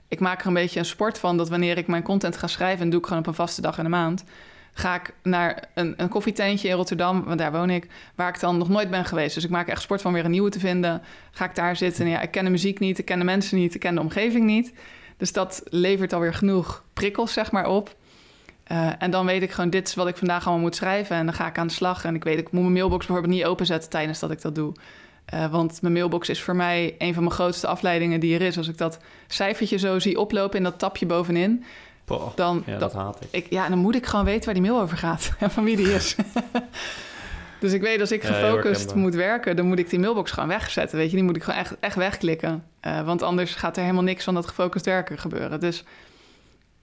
[0.08, 2.84] ik maak er een beetje een sport van dat wanneer ik mijn content ga schrijven,
[2.84, 4.24] en doe ik gewoon op een vaste dag in de maand,
[4.72, 8.58] ga ik naar een, een koffietentje in Rotterdam, want daar woon ik, waar ik dan
[8.58, 9.34] nog nooit ben geweest.
[9.34, 11.02] Dus ik maak echt sport van weer een nieuwe te vinden.
[11.30, 13.58] Ga ik daar zitten en ja, ik ken de muziek niet, ik ken de mensen
[13.58, 14.72] niet, ik ken de omgeving niet.
[15.16, 17.96] Dus dat levert alweer genoeg prikkels, zeg maar, op.
[18.72, 21.16] Uh, en dan weet ik gewoon, dit is wat ik vandaag allemaal moet schrijven.
[21.16, 22.04] En dan ga ik aan de slag.
[22.04, 24.72] En ik weet, ik moet mijn mailbox bijvoorbeeld niet openzetten tijdens dat ik dat doe.
[25.34, 28.56] Uh, want mijn mailbox is voor mij een van mijn grootste afleidingen die er is.
[28.56, 31.64] Als ik dat cijfertje zo zie oplopen in dat tapje bovenin.
[32.34, 33.28] dan, ja, dat, haat ik.
[33.30, 33.46] ik.
[33.50, 35.32] Ja, dan moet ik gewoon weten waar die mail over gaat.
[35.38, 36.16] En van wie die is.
[37.60, 40.98] dus ik weet, als ik gefocust moet werken, dan moet ik die mailbox gewoon wegzetten.
[40.98, 42.64] Weet je, die moet ik gewoon echt, echt wegklikken.
[42.86, 45.60] Uh, want anders gaat er helemaal niks van dat gefocust werken gebeuren.
[45.60, 45.84] Dus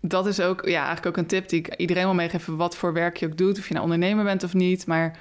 [0.01, 2.55] dat is ook ja, eigenlijk ook een tip die ik iedereen wil meegeven.
[2.55, 4.87] Wat voor werk je ook doet, of je nou ondernemer bent of niet.
[4.87, 5.17] Maar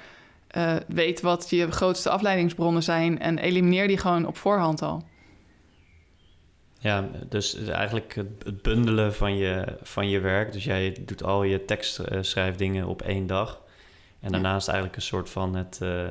[0.57, 5.03] uh, weet wat je grootste afleidingsbronnen zijn en elimineer die gewoon op voorhand al.
[6.79, 10.51] Ja, dus eigenlijk het bundelen van je, van je werk.
[10.51, 13.61] Dus jij doet al je tekstschrijfdingen op één dag.
[14.19, 16.07] En daarnaast eigenlijk een soort van het uh,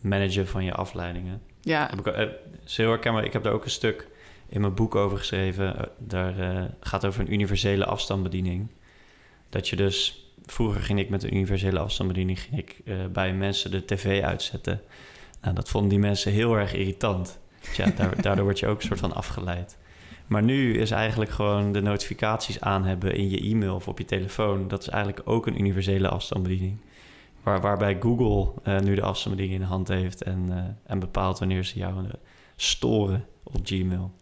[0.00, 1.42] managen van je afleidingen.
[1.60, 1.88] Ja.
[1.90, 2.28] Heb ik, uh,
[2.64, 3.24] is heel herkenbaar.
[3.24, 4.08] Ik heb daar ook een stuk
[4.48, 5.78] in mijn boek over geschreven.
[5.78, 8.68] Eh, daar uh, gaat over een universele afstandsbediening.
[9.48, 13.70] Dat je dus, vroeger ging ik met een universele afstandsbediening ging ik, uh, bij mensen
[13.70, 14.80] de tv uitzetten.
[15.40, 17.38] Nou, dat vonden die mensen heel erg irritant.
[17.60, 19.76] Dus ja, daardoor word je ook een soort van afgeleid.
[20.26, 24.04] Maar nu is eigenlijk gewoon de notificaties aan hebben in je e-mail of op je
[24.04, 24.68] telefoon.
[24.68, 26.78] Dat is eigenlijk ook een universele afstandsbediening.
[27.42, 31.64] Waar, waarbij Google uh, nu de afstandsbediening in de hand heeft en, en bepaalt wanneer
[31.64, 32.06] ze jou
[32.56, 34.12] storen op Gmail.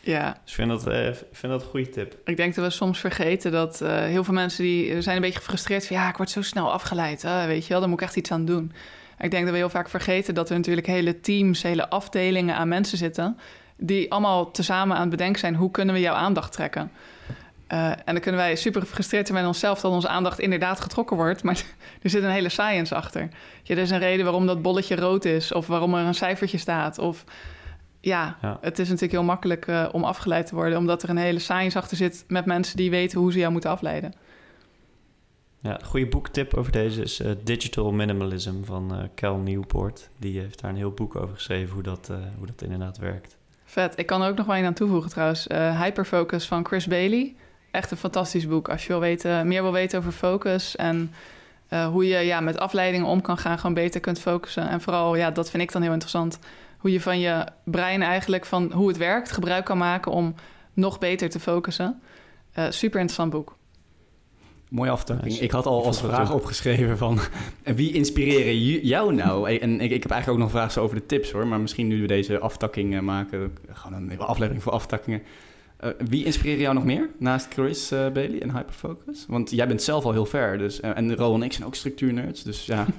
[0.00, 0.36] Ja.
[0.44, 2.16] Dus ik vind dat, uh, vind dat een goede tip.
[2.24, 5.38] Ik denk dat we soms vergeten dat uh, heel veel mensen die zijn een beetje
[5.38, 7.22] gefrustreerd van ja, ik word zo snel afgeleid.
[7.22, 8.72] Weet je wel, daar moet ik echt iets aan doen.
[9.18, 12.68] Ik denk dat we heel vaak vergeten dat er natuurlijk hele teams, hele afdelingen aan
[12.68, 13.38] mensen zitten.
[13.76, 16.90] Die allemaal tezamen aan het bedenken zijn hoe kunnen we jouw aandacht trekken.
[17.72, 21.16] Uh, en dan kunnen wij super gefrustreerd zijn met onszelf dat onze aandacht inderdaad getrokken
[21.16, 21.42] wordt.
[21.42, 21.62] Maar
[22.02, 23.28] er zit een hele science achter.
[23.62, 25.52] Ja, er is een reden waarom dat bolletje rood is.
[25.52, 26.98] Of waarom er een cijfertje staat.
[26.98, 27.24] Of
[28.00, 31.38] ja, het is natuurlijk heel makkelijk uh, om afgeleid te worden, omdat er een hele
[31.38, 34.12] science achter zit met mensen die weten hoe ze jou moeten afleiden.
[35.58, 40.08] Ja, een goede boektip over deze is uh, Digital Minimalism van uh, Cal Newport.
[40.18, 43.36] Die heeft daar een heel boek over geschreven hoe dat, hoe dat inderdaad werkt.
[43.64, 43.98] Vet.
[43.98, 45.46] Ik kan er ook nog wel een aan toevoegen trouwens.
[45.82, 47.34] Hyperfocus van Chris Bailey.
[47.70, 48.68] Echt een fantastisch boek.
[48.68, 51.12] Als je wil weten, meer wil weten over focus en
[51.90, 54.68] hoe je ja, met afleidingen om kan gaan, gewoon beter kunt focussen.
[54.68, 56.38] En vooral, ja, dat vind ik dan heel interessant
[56.80, 60.34] hoe je van je brein eigenlijk van hoe het werkt gebruik kan maken om
[60.72, 62.00] nog beter te focussen.
[62.58, 63.58] Uh, super interessant boek.
[64.68, 65.38] Mooie aftakking.
[65.38, 67.18] ik had al als vraag opgeschreven van
[67.76, 69.58] wie inspireren jou nou?
[69.58, 72.00] En ik, ik heb eigenlijk ook nog vragen over de tips hoor, maar misschien nu
[72.00, 75.22] we deze aftakking maken, gewoon een aflevering voor aftakkingen.
[75.84, 79.24] Uh, wie inspireert jou nog meer naast Chris uh, Bailey en Hyperfocus?
[79.28, 82.42] Want jij bent zelf al heel ver, dus, en Ro en ik zijn ook structuurnerds,
[82.42, 82.86] dus ja.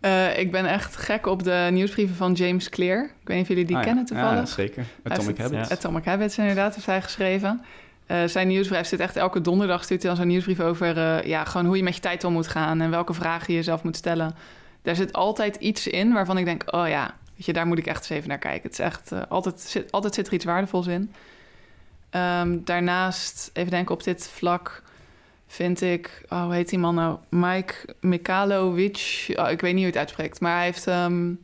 [0.00, 3.04] Eh, ik ben echt gek op de nieuwsbrieven van James Clear.
[3.04, 3.86] Ik weet niet of jullie die Ah, ja.
[3.88, 4.38] kennen toevallig.
[4.38, 4.84] Ja, zeker.
[5.02, 5.70] Atomic heeft het- Habits.
[5.70, 7.64] Atomic Habits inderdaad, heeft hij geschreven.
[8.06, 11.44] Eh, zijn nieuwsbrief zit echt elke donderdag stuurt hij dan zo'n nieuwsbrief over eh, ja,
[11.44, 13.96] gewoon hoe je met je tijd om moet gaan en welke vragen je jezelf moet
[13.96, 14.34] stellen.
[14.82, 17.86] Daar zit altijd iets in waarvan ik denk, oh ja, weet je, daar moet ik
[17.86, 18.62] echt eens even naar kijken.
[18.62, 21.12] Het is echt, eh, altijd, zit, altijd zit er iets waardevols in.
[22.10, 24.82] Ehm, daarnaast, even denken op dit vlak,
[25.50, 27.18] vind ik, oh, hoe heet die man nou?
[27.28, 31.34] Mike Mikalovic, oh, ik weet niet hoe het uitspreekt, maar hij heeft ehm,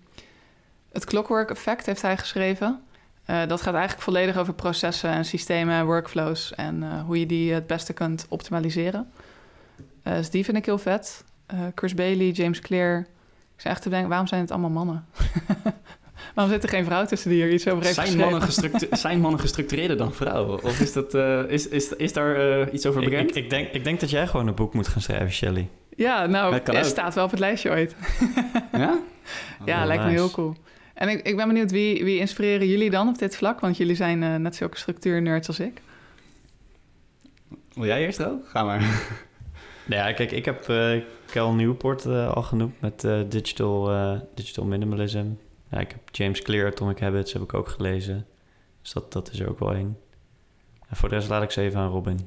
[0.92, 2.80] het Clockwork Effect heeft hij geschreven.
[3.24, 7.26] Eh, dat gaat eigenlijk volledig over processen en systemen en workflows en eh, hoe je
[7.26, 9.10] die het beste kunt optimaliseren.
[10.02, 11.24] Eh, dus die vind ik heel vet.
[11.74, 12.98] Chris Bailey, James Clear.
[13.54, 15.06] Ik zeg echt te denken, waarom zijn het allemaal mannen?
[16.34, 18.30] waarom zit er geen vrouw tussen die er iets over heeft Zijn geschreven?
[18.30, 20.62] mannen, gestructu- zijn mannen gestructureerder dan vrouwen?
[20.64, 23.36] Of is, dat, eh, is, is, is daar eh, iets over bekend?
[23.36, 25.68] ik, ik, denk, ik denk dat jij gewoon een boek moet gaan schrijven, Shelley.
[25.96, 27.96] Ja, nou, het staat wel op het lijstje ooit.
[28.72, 28.98] ja?
[29.64, 30.54] ja, Oh, lijkt me heel cool.
[30.94, 33.60] En ik, ik ben benieuwd, wie, wie inspireren jullie dan op dit vlak?
[33.60, 35.80] Want jullie zijn eh, net zulke structuurnerds als ik.
[37.74, 38.48] Wil jij eerst ook?
[38.48, 38.80] Ga maar.
[39.88, 40.90] Nou Ja, kijk, ik heb eh
[41.30, 45.24] Cal Newport eh, al genoemd met eh, digital, eh, digital Minimalism.
[45.70, 48.26] Ja, ik heb James Clear, Atomic Habits, heb ik ook gelezen.
[48.82, 49.98] Dus dat, dat is er ook wel één.
[50.88, 52.18] En voor de rest laat ik ze even aan Robin.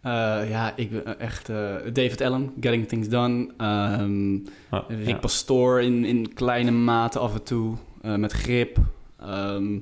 [0.00, 1.48] Eh, ja, ik ben echt...
[1.48, 3.52] eh, David Allen, Getting Things Done.
[3.56, 4.34] Ehm,
[4.70, 5.16] Oh, Rick ja.
[5.18, 7.76] Pastoor in, in kleine mate af en toe.
[8.02, 8.78] eh, met grip.
[9.20, 9.78] Ehm,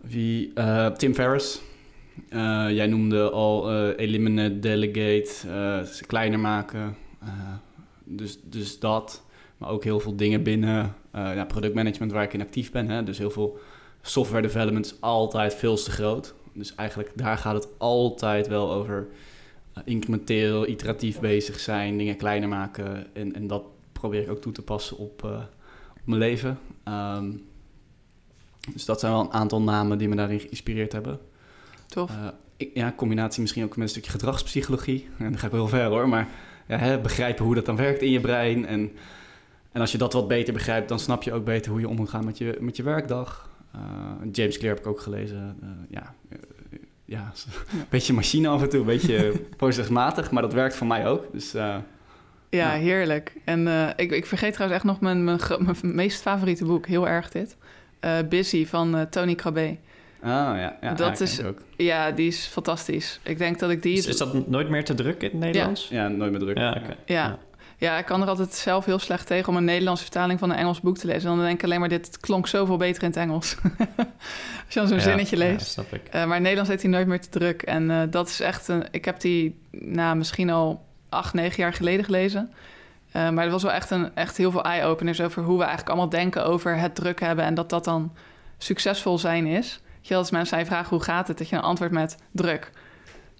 [0.00, 0.52] wie,
[0.96, 1.60] Tim Ferriss.
[2.68, 6.96] Jij noemde al eliminate, delegate, kleiner maken.
[8.04, 9.24] Dus, dus dat.
[9.58, 12.88] Maar ook heel veel dingen binnen ja, productmanagement waar ik in actief ben.
[12.88, 13.02] Hè?
[13.02, 13.58] Dus heel veel
[14.02, 16.34] software development is altijd veel te groot.
[16.52, 19.08] Dus eigenlijk daar gaat het altijd wel over
[19.74, 23.14] eh, incrementeel, iteratief bezig zijn, dingen kleiner maken.
[23.14, 25.30] En, en dat probeer ik ook toe te passen op, eh,
[25.90, 26.58] op mijn leven.
[26.84, 27.32] Ehm,
[28.72, 31.18] dus dat zijn wel een aantal namen die me daarin geïnspireerd hebben.
[31.86, 32.10] Tof.
[32.10, 35.08] Eh, ik, ja, combinatie misschien ook met een stukje gedragspsychologie.
[35.18, 36.28] En dan ga ik wel heel ver hoor, maar
[36.68, 38.66] ja, hè, begrijpen hoe dat dan werkt in je brein.
[38.66, 38.92] En,
[39.74, 41.96] en als je dat wat beter begrijpt, dan snap je ook beter hoe je om
[41.96, 43.50] moet gaan met je, met je werkdag.
[43.72, 43.80] Eh,
[44.32, 45.56] James Clear heb ik ook gelezen.
[45.62, 46.38] Eh, ja, eh,
[47.04, 47.32] ja,
[47.72, 51.32] een beetje machine af en toe, een beetje procesmatig, maar dat werkt voor mij ook.
[51.32, 51.80] Dus eh, Ja,
[52.50, 52.70] Ja.
[52.70, 53.32] heerlijk.
[53.44, 56.86] En eh, ik, ik vergeet trouwens echt nog mijn, mijn, mijn meest favoriete boek.
[56.86, 57.56] Heel erg dit.
[58.00, 59.76] Eh, Busy van Tony Crabbe.
[60.20, 61.58] ah, ja, ja, Dat ja, is- ook.
[61.76, 63.20] Ja, die is fantastisch.
[63.22, 63.96] Ik denk dat ik die...
[63.96, 65.88] Is, is dat nooit meer te druk in het Nederlands?
[65.88, 66.58] Ja, nooit meer druk.
[66.58, 66.82] Ja.
[67.06, 67.38] Ja.
[67.84, 70.56] Ja, ik kan er altijd zelf heel slecht tegen om een Nederlandse vertaling van een
[70.56, 71.28] Engels boek te lezen.
[71.28, 73.56] Dan denk ik alleen maar, dit klonk zoveel beter in het Engels.
[74.64, 75.66] Als je dan zo'n Ja, zinnetje ja, leest.
[75.66, 76.06] snap ik.
[76.10, 77.62] Eh, maar in Nederlands heet hij nooit meer te druk.
[77.62, 78.84] En eh, dat is echt een...
[78.90, 82.52] Ik heb die nou, misschien al acht, negen jaar geleden gelezen.
[83.12, 85.90] Eh, maar er was wel echt, een, echt heel veel eye-openers over hoe we eigenlijk
[85.90, 87.44] allemaal denken over het druk hebben.
[87.44, 88.12] En dat dat dan
[88.58, 89.80] succesvol zijn is.
[90.00, 92.70] Je, als mensen aan vragen hoe gaat het, dat je een antwoord met druk.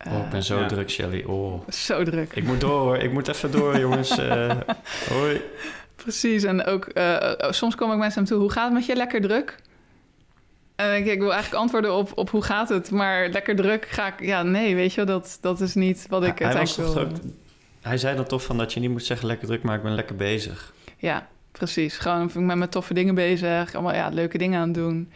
[0.07, 0.67] Oh, ik Eh, ben zo ja.
[0.67, 1.25] druk, Shelley.
[1.25, 1.69] Oh.
[1.69, 2.33] Zo druk.
[2.33, 2.97] Ik moet door hoor.
[2.97, 4.19] Ik moet even door, jongens.
[4.19, 4.57] Eh,
[5.09, 5.41] hoi.
[5.97, 6.43] Precies.
[6.45, 8.39] En ook eh, eh, soms komen ook mensen me toe.
[8.39, 8.97] Hoe gaat het met je?
[8.97, 9.57] Lekker druk?
[10.77, 13.87] En denk ik, ik wil eigenlijk antwoorden op, op hoe gaat het, maar lekker druk
[13.89, 14.21] ga ik...
[14.27, 17.03] Ja, nee, weet je wel, dat, dat is niet wat ik was uiteindelijk wil.
[17.05, 17.11] ook,
[17.81, 19.95] hij zei dan toch van dat je niet moet zeggen lekker druk, maar ik ben
[19.95, 20.73] lekker bezig.
[20.97, 21.97] Ja, precies.
[21.99, 23.75] Gewoon ik met toffe dingen bezig.
[23.75, 25.11] Allemaal ja, leuke dingen aan het doen.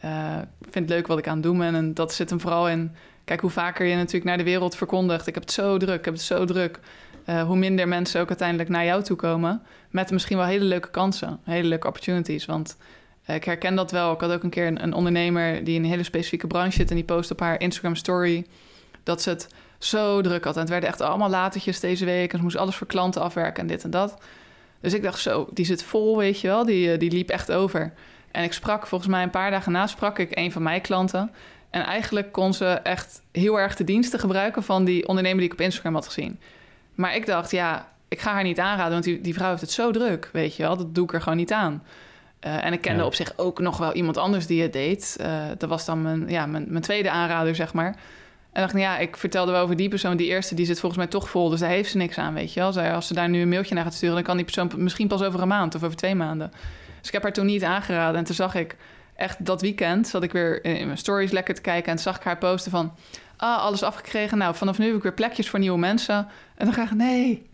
[0.00, 1.74] Eh, Ik vind het leuk wat ik aan het doen ben.
[1.74, 2.92] En dat zit hem vooral in...
[3.30, 5.26] Kijk, hoe vaker je natuurlijk naar de wereld verkondigt...
[5.26, 6.78] ik heb het zo druk, ik heb het zo druk...
[7.24, 9.62] eh, hoe minder mensen ook uiteindelijk naar jou toe komen...
[9.90, 11.40] met misschien wel hele leuke kansen.
[11.44, 12.46] Hele leuke opportunities.
[12.46, 12.76] Want
[13.24, 14.12] eh, ik herken dat wel.
[14.12, 15.64] Ik had ook een keer een, een ondernemer...
[15.64, 16.90] die in een hele specifieke branche zit...
[16.90, 18.46] en die post op haar Instagram story...
[19.02, 20.54] dat ze het zo druk had.
[20.54, 22.32] En het werden echt allemaal latertjes deze week...
[22.32, 24.18] en ze moest alles voor klanten afwerken en dit en dat...
[24.80, 26.64] Dus ik dacht zo, die zit vol, weet je wel.
[26.64, 27.92] Die, eh, die liep echt over.
[28.30, 31.30] En ik sprak, volgens mij een paar dagen na, sprak ik een van mijn klanten.
[31.70, 35.52] En eigenlijk kon ze echt heel erg de diensten gebruiken van die ondernemer die ik
[35.52, 36.38] op Instagram had gezien.
[36.94, 39.70] Maar ik dacht, ja, ik ga haar niet aanraden, want die, die vrouw heeft het
[39.70, 40.76] zo druk, weet je wel.
[40.76, 41.82] Dat doe ik er gewoon niet aan.
[42.40, 43.06] Eh, en ik kende Ja.
[43.06, 45.16] op zich ook nog wel iemand anders die het deed.
[45.20, 47.96] Eh, dat was dan mijn, ja, mijn, mijn tweede aanrader, zeg maar.
[48.52, 50.16] En dacht, nou ja, ik vertelde wel over die persoon.
[50.16, 52.52] Die eerste, die zit volgens mij toch vol, dus daar heeft ze niks aan, weet
[52.52, 52.72] je wel.
[52.72, 55.08] Zij, als ze daar nu een mailtje naar gaat sturen, dan kan die persoon misschien
[55.08, 56.50] pas over een maand of over twee maanden.
[56.98, 58.16] Dus ik heb haar toen niet aangeraden.
[58.18, 58.76] En toen zag ik
[59.20, 61.92] echt dat weekend, zat ik weer in mijn stories lekker te kijken...
[61.92, 62.94] en zag ik haar posten van,
[63.36, 64.38] ah, alles afgekregen.
[64.38, 66.28] Nou, vanaf nu heb ik weer plekjes voor nieuwe mensen.
[66.54, 67.48] En dan ga ik, nee,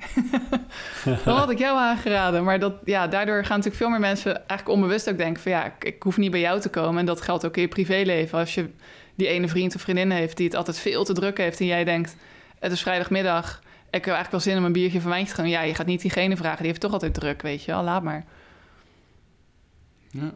[1.25, 2.45] dan had ik jou aangeraden.
[2.45, 5.53] Maar dat, ja, daardoor gaan natuurlijk veel meer mensen eigenlijk onbewust ook denken van...
[5.53, 6.99] ja, ik, ik hoef niet bij jou te komen.
[6.99, 8.39] En dat geldt ook in je privéleven.
[8.39, 8.71] Als je
[9.15, 11.61] die ene vriend of vriendin heeft die het altijd veel te druk heeft...
[11.61, 12.17] en jij denkt,
[12.59, 13.61] het is vrijdagmiddag,
[13.91, 15.51] ik heb eigenlijk wel zin om een biertje van wijntje te gaan.
[15.51, 17.83] Ja, je gaat niet diegene vragen, die heeft toch altijd druk, weet je wel.
[17.83, 18.25] Laat maar.
[20.11, 20.33] Ja,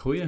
[0.00, 0.22] goeie.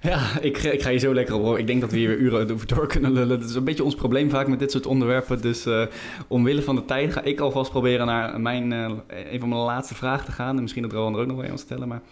[0.00, 1.58] Ja, ik, ik ga hier zo lekker op.
[1.58, 3.40] Ik denk dat we hier weer uren over door kunnen lullen.
[3.40, 5.40] Dat is een beetje ons probleem vaak met dit soort onderwerpen.
[5.40, 5.86] Dus uh,
[6.28, 8.90] omwille van de tijd ga ik alvast proberen naar mijn, uh,
[9.30, 10.56] een van mijn laatste vragen te gaan.
[10.56, 11.88] En misschien dat Rowan er ook nog wel aan stellen.
[11.88, 12.02] Maar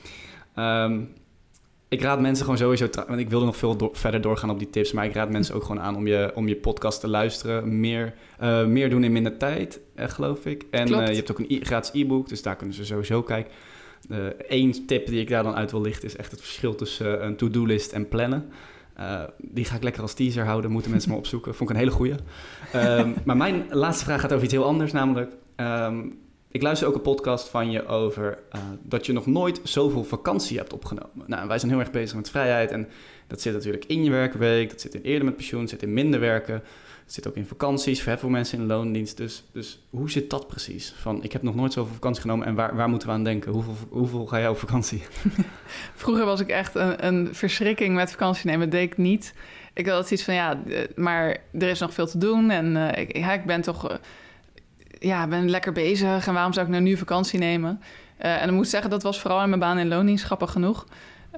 [0.85, 1.09] um,
[1.89, 2.89] ik raad mensen gewoon sowieso...
[3.07, 4.93] Want ik wilde nog veel do verder doorgaan op die tips.
[4.93, 7.81] Maar ik raad mensen ook gewoon aan om je, om je podcast te luisteren.
[7.81, 10.65] Meer, uh, meer doen in minder tijd, geloof ik.
[10.71, 12.29] En je hebt ook een e gratis e-book.
[12.29, 13.53] Dus daar kunnen ze sowieso kijken.
[14.49, 17.19] Eén uh, tip die ik daar dan uit wil lichten is echt het verschil tussen
[17.19, 18.49] uh, een to-do-list en plannen.
[18.99, 21.55] Uh, die ga ik lekker als teaser houden, moeten mensen maar opzoeken.
[21.55, 22.15] Vond ik een hele goeie.
[22.75, 25.33] Um, maar mijn laatste vraag gaat over iets heel anders, namelijk...
[25.57, 26.19] Um,
[26.51, 28.39] ik luister ook een podcast van je over
[28.83, 31.25] dat je nog nooit zoveel vakantie hebt opgenomen.
[31.27, 32.89] Nou, wij zijn heel erg bezig met vrijheid en
[33.27, 36.21] dat zit natuurlijk in je werkweek, dat zit in eerder met pensioen, zit in minder
[36.21, 36.63] werken...
[37.07, 39.17] Zit ook in vakanties, voor mensen in loondienst.
[39.17, 40.95] Dus, dus hoe zit dat precies?
[40.97, 43.53] Van, ik heb nog nooit zoveel vakantie genomen en waar, waar moeten we aan denken?
[43.53, 45.03] Hoeveel, hoeveel ga jij op vakantie?
[45.95, 48.71] Vroeger was ik echt een, een verschrikking met vakantie nemen.
[48.71, 49.35] Dat deed ik niet.
[49.75, 50.63] Ik had iets van, ja,
[50.95, 52.51] maar er is nog veel te doen.
[52.51, 53.97] En uh, ik, ben toch, uh,
[54.99, 56.27] ja, ben lekker bezig.
[56.27, 57.81] En waarom zou ik nou nu vakantie nemen?
[58.17, 60.87] En ik moet zeggen, dat was vooral in mijn baan in loondienst grappig genoeg.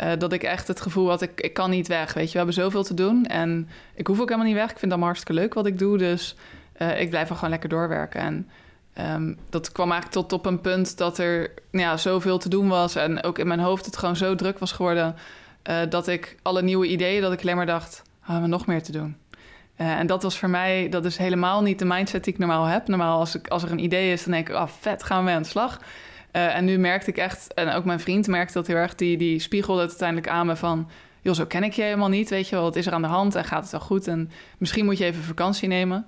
[0.03, 2.13] Uh, dat ik echt het gevoel had, ik, ik kan niet weg.
[2.15, 3.27] Weet je, we hebben zoveel te doen.
[3.27, 4.71] En ik hoef ook helemaal niet weg.
[4.71, 5.99] Ik vind het allemaal hartstikke leuk wat ik doe.
[5.99, 6.37] Dus
[6.79, 8.21] uh, ik blijf gewoon lekker doorwerken.
[8.21, 8.49] En
[9.15, 12.97] um, dat kwam eigenlijk tot op een punt dat er ja, zoveel te doen was.
[12.97, 15.17] En ook in mijn hoofd het gewoon zo druk was geworden.
[15.71, 18.83] Uh, dat ik alle nieuwe ideeën, dat ik alleen maar dacht, we hebben nog meer
[18.83, 19.17] te doen.
[19.77, 22.89] en dat was voor mij, dat is helemaal niet de mindset die ik normaal heb.
[22.89, 25.31] Normaal als, ik, als er een idee is, dan denk ik, ah, vet, gaan we
[25.31, 25.81] aan de slag.
[26.39, 29.17] Uh, en nu merkte ik echt, en ook mijn vriend merkte dat heel erg, die,
[29.17, 30.91] die spiegelde het uiteindelijk aan me van...
[31.23, 33.09] joh, zo ken ik je helemaal niet, weet je wel, wat is er aan de
[33.09, 34.07] hand en gaat het wel goed?
[34.07, 36.07] En misschien moet je even vakantie nemen.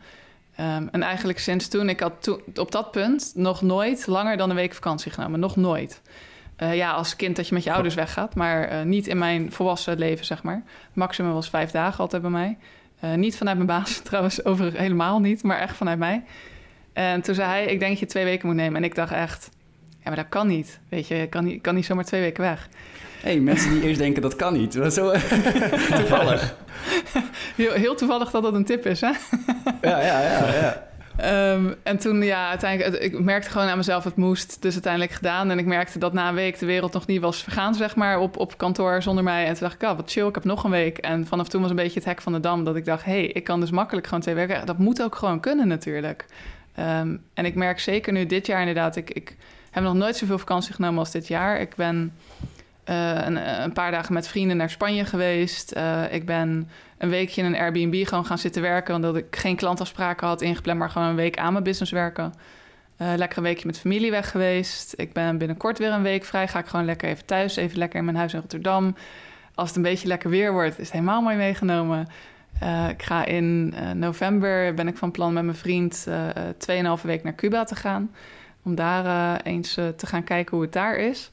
[0.61, 4.57] Um, en eigenlijk sinds toen, ik had op dat punt nog nooit langer dan een
[4.57, 5.41] week vakantie genomen.
[5.41, 6.03] Nog nooit.
[6.59, 9.53] Uh, ja, als kind dat je met je ouders weggaat, maar uh, niet in mijn
[9.53, 10.63] volwassen leven, zeg maar.
[10.93, 12.59] Maximum was vijf dagen altijd bij mij.
[13.17, 16.25] Niet vanuit mijn baas trouwens, over helemaal niet, maar echt vanuit mij.
[16.93, 18.77] En toen zei hij, ik denk dat je twee weken moet nemen.
[18.77, 19.51] En ik dacht echt,
[20.03, 20.81] ja, maar dat kan niet.
[20.89, 22.69] Weet je, ik kan niet, kan niet zomaar twee weken weg.
[23.21, 24.73] Hé, hey, mensen die eerst denken dat kan niet.
[24.73, 25.13] Zo
[25.99, 26.55] toevallig.
[27.57, 29.11] heel, heel toevallig dat dat een tip is, hè?
[29.91, 30.89] ja, ja, ja, ja.
[31.53, 35.51] Um, en toen, ja, uiteindelijk, ik merkte gewoon aan mezelf, het moest dus uiteindelijk gedaan.
[35.51, 38.19] En ik merkte dat na een week de wereld nog niet was vergaan, zeg maar,
[38.19, 39.47] op, op kantoor zonder mij.
[39.47, 40.99] En toen dacht ik, oh, wat chill, ik heb nog een week.
[40.99, 43.13] En vanaf toen was een beetje het hek van de dam, dat ik dacht, hé,
[43.13, 44.67] hey, ik kan dus makkelijk gewoon twee weken.
[44.67, 46.25] Dat moet ook gewoon kunnen natuurlijk.
[46.79, 49.11] Um, en ik merk zeker nu dit jaar inderdaad, ik...
[49.11, 49.37] ik
[49.71, 51.61] heb nog nooit zoveel vakantie genomen als dit jaar.
[51.61, 52.13] Ik ben
[52.91, 55.77] uh, een, een, paar dagen met vrienden naar Spanje geweest.
[55.77, 56.69] Uh, ik ben
[56.99, 58.95] een weekje in een Airbnb gewoon gaan zitten werken...
[58.95, 60.79] omdat ik geen klantafspraken had ingepland...
[60.79, 62.35] maar gewoon een week aan mijn business werken.
[63.17, 64.95] Lekker een weekje met familie weg geweest.
[64.97, 66.49] Ik ben binnenkort weer een week vrij.
[66.49, 68.95] Ga ik gewoon lekker even thuis, even lekker in mijn huis in Rotterdam.
[69.55, 72.09] Als het een beetje lekker weer wordt, is het helemaal mooi meegenomen.
[72.89, 76.07] ik ga in november, ben ik van plan met mijn vriend...
[76.69, 78.11] 2,5 week naar Cuba te gaan...
[78.63, 81.31] Om daar uh, eens uh, te gaan kijken hoe het daar is.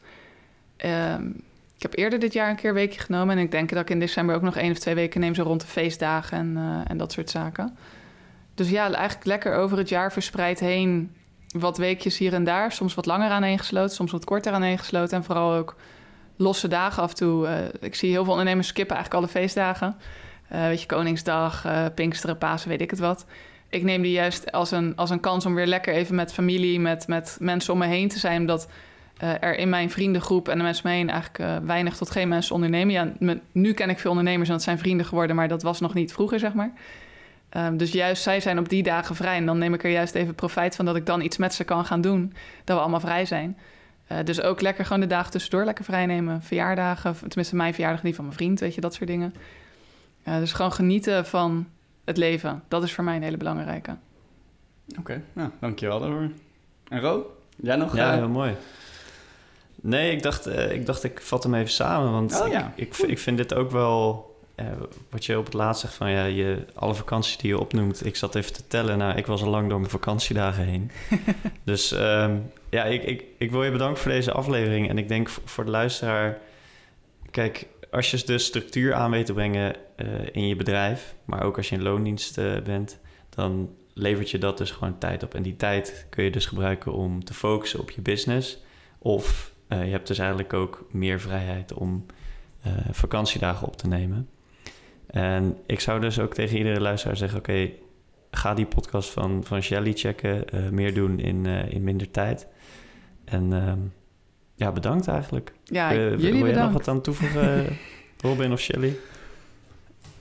[0.86, 1.36] Um,
[1.76, 3.38] ik heb eerder dit jaar een keer een weekje genomen.
[3.38, 5.36] En ik denk dat ik in december ook nog één of twee weken neem.
[5.36, 7.78] Zo rond de feestdagen en, uh, en dat soort zaken.
[8.56, 11.16] Dus ja, eigenlijk lekker over het jaar verspreid heen.
[11.48, 12.72] Wat weekjes hier en daar.
[12.72, 15.18] Soms wat langer aaneengesloten, soms wat korter aaneengesloten.
[15.18, 15.76] En vooral ook
[16.36, 17.70] losse dagen af en toe.
[17.80, 19.96] ik zie heel veel ondernemers skippen eigenlijk alle feestdagen.
[20.50, 21.66] weet je, Koningsdag,
[21.96, 23.26] Pinksteren, Pasen, weet ik het wat
[23.70, 26.80] ik neem die juist als een, als een kans om weer lekker even met familie,
[26.80, 28.40] met, met mensen om me heen te zijn.
[28.40, 28.68] Omdat
[29.24, 32.12] uh, er in mijn vriendengroep en de mensen om me heen eigenlijk uh, weinig tot
[32.12, 32.94] geen mensen ondernemen.
[32.94, 35.94] Ja, nu ken ik veel ondernemers en dat zijn vrienden geworden, maar dat was nog
[35.94, 36.72] niet vroeger, zeg maar.
[37.52, 39.36] Um, dus juist zij zijn op die dagen vrij.
[39.36, 41.64] En dan neem ik er juist even profijt van dat ik dan iets met ze
[41.64, 42.34] kan gaan doen.
[42.64, 43.58] Dat we allemaal vrij zijn.
[44.12, 46.42] Uh, dus ook lekker gewoon de dagen tussendoor lekker vrij nemen.
[46.42, 49.34] Verjaardagen, tenminste mijn verjaardag niet van mijn vriend, weet je, dat soort dingen.
[50.24, 51.68] dus gewoon genieten van
[52.08, 52.64] het leven.
[52.68, 53.96] Dat is voor mij een hele belangrijke.
[54.90, 56.30] Oké, okay, nou, dankjewel daarvoor.
[56.88, 57.96] En Ro, jij nog?
[57.96, 58.18] Ja, uh...
[58.18, 58.56] heel mooi.
[59.76, 62.12] Nee, ik dacht, uh, ik dacht, ik vat hem even samen.
[62.12, 62.74] Want oh, ja.
[62.76, 64.26] ik, ik, ik, vind dit ook wel...
[64.56, 64.66] Uh,
[65.10, 68.06] wat je op het laatst zegt van ja, je, alle vakanties die je opnoemt.
[68.06, 68.98] Ik zat even te tellen.
[68.98, 70.92] Nou, ik was al lang door mijn vakantiedagen heen.
[71.64, 74.90] dus um, ja, ik, ik, ik wil je bedanken voor deze aflevering.
[74.90, 76.38] En ik denk voor de luisteraar...
[77.32, 81.70] Kijk, als je dus structuur aan te brengen uh, in je bedrijf, maar ook als
[81.70, 85.34] je in loondienst uh, bent, dan levert je dat dus gewoon tijd op.
[85.34, 88.64] En die tijd kun je dus gebruiken om te focussen op je business.
[88.98, 92.06] Of uh, je hebt dus eigenlijk ook meer vrijheid om
[92.92, 94.30] vakantiedagen op te nemen.
[95.08, 97.70] En ik zou dus ook tegen iedere luisteraar zeggen: oké,
[98.32, 100.50] ga die podcast van, van Shelly checken.
[100.50, 102.48] eh, meer doen in, eh, in minder tijd.
[103.26, 103.80] En ehm,
[104.58, 105.52] ja, bedankt eigenlijk.
[105.64, 107.78] Ja, Eh, jullie wil jij nog wat aan toevoegen,
[108.22, 108.98] Robin of Shelly?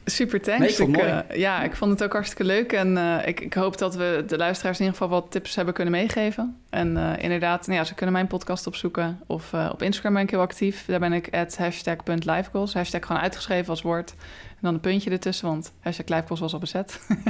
[0.09, 0.61] Super thanks.
[0.61, 1.22] Nee, ik vond het mooi.
[1.28, 2.72] eh, ja, ik vond het ook hartstikke leuk.
[2.72, 5.74] En eh, ik, ik hoop dat we de luisteraars in ieder geval wat tips hebben
[5.74, 6.57] kunnen meegeven.
[6.70, 9.20] En eh, inderdaad, nou ja, ze kunnen mijn podcast opzoeken.
[9.26, 10.84] Of eh, op Instagram ben ik heel actief.
[10.87, 12.74] Daar ben ik at hashtag.livegoals.
[12.74, 14.11] Hashtag gewoon uitgeschreven als woord.
[14.49, 17.01] En dan een puntje ertussen, want hashtag livegoals was al bezet.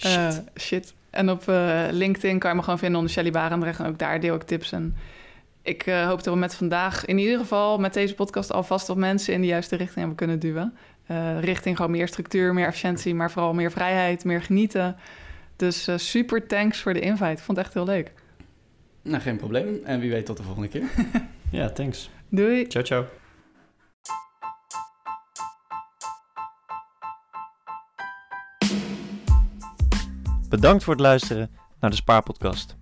[0.00, 0.94] Eh, shit.
[1.10, 3.78] En op eh, LinkedIn kan je me gewoon vinden onder Shelly Barendrecht.
[3.80, 4.72] En ook daar deel ik tips.
[4.72, 4.96] En
[5.62, 8.96] ik eh, hoop dat we met vandaag in ieder geval met deze podcast alvast wat
[8.96, 10.74] mensen in de juiste richting hebben kunnen duwen.
[11.06, 14.96] Eh, richting gewoon meer structuur, meer efficiëntie, maar vooral meer vrijheid, meer genieten.
[15.56, 17.30] Dus eh, super thanks voor de invite.
[17.30, 18.12] Ik vond het echt heel leuk.
[19.02, 19.80] Nou, geen probleem.
[19.84, 20.82] En wie weet tot de volgende keer.
[21.50, 22.10] Ja, thanks.
[22.28, 22.66] Doei!
[22.68, 23.06] Ciao, ciao.
[30.48, 31.50] Bedankt voor het luisteren
[31.80, 32.76] naar de Spaarpodcast.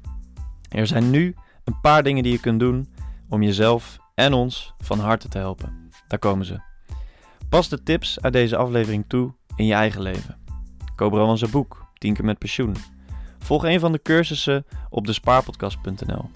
[0.68, 1.34] Er zijn nu
[1.68, 2.88] een paar dingen die je kunt doen
[3.28, 5.90] om jezelf en ons van harte te helpen.
[6.06, 6.60] Daar komen ze.
[7.48, 10.38] Pas de tips uit deze aflevering toe in je eigen leven.
[10.94, 12.76] Koop Rowan zijn boek, 10 keer met pensioen.
[13.38, 16.30] Volg een van de cursussen op despaarpodcast.nl.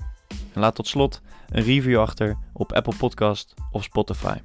[0.52, 4.36] En laat tot slot een review achter op Apple Podcast of Spotify.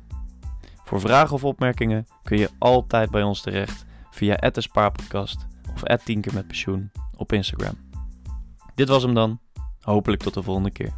[0.83, 6.21] Voor vragen of opmerkingen kun je altijd bij ons terecht via de Spaarpodcast of 10
[6.21, 7.75] keer met pensioen op Instagram.
[8.75, 9.39] Dit was hem dan.
[9.87, 10.93] Hopelijk tot de volgende keer.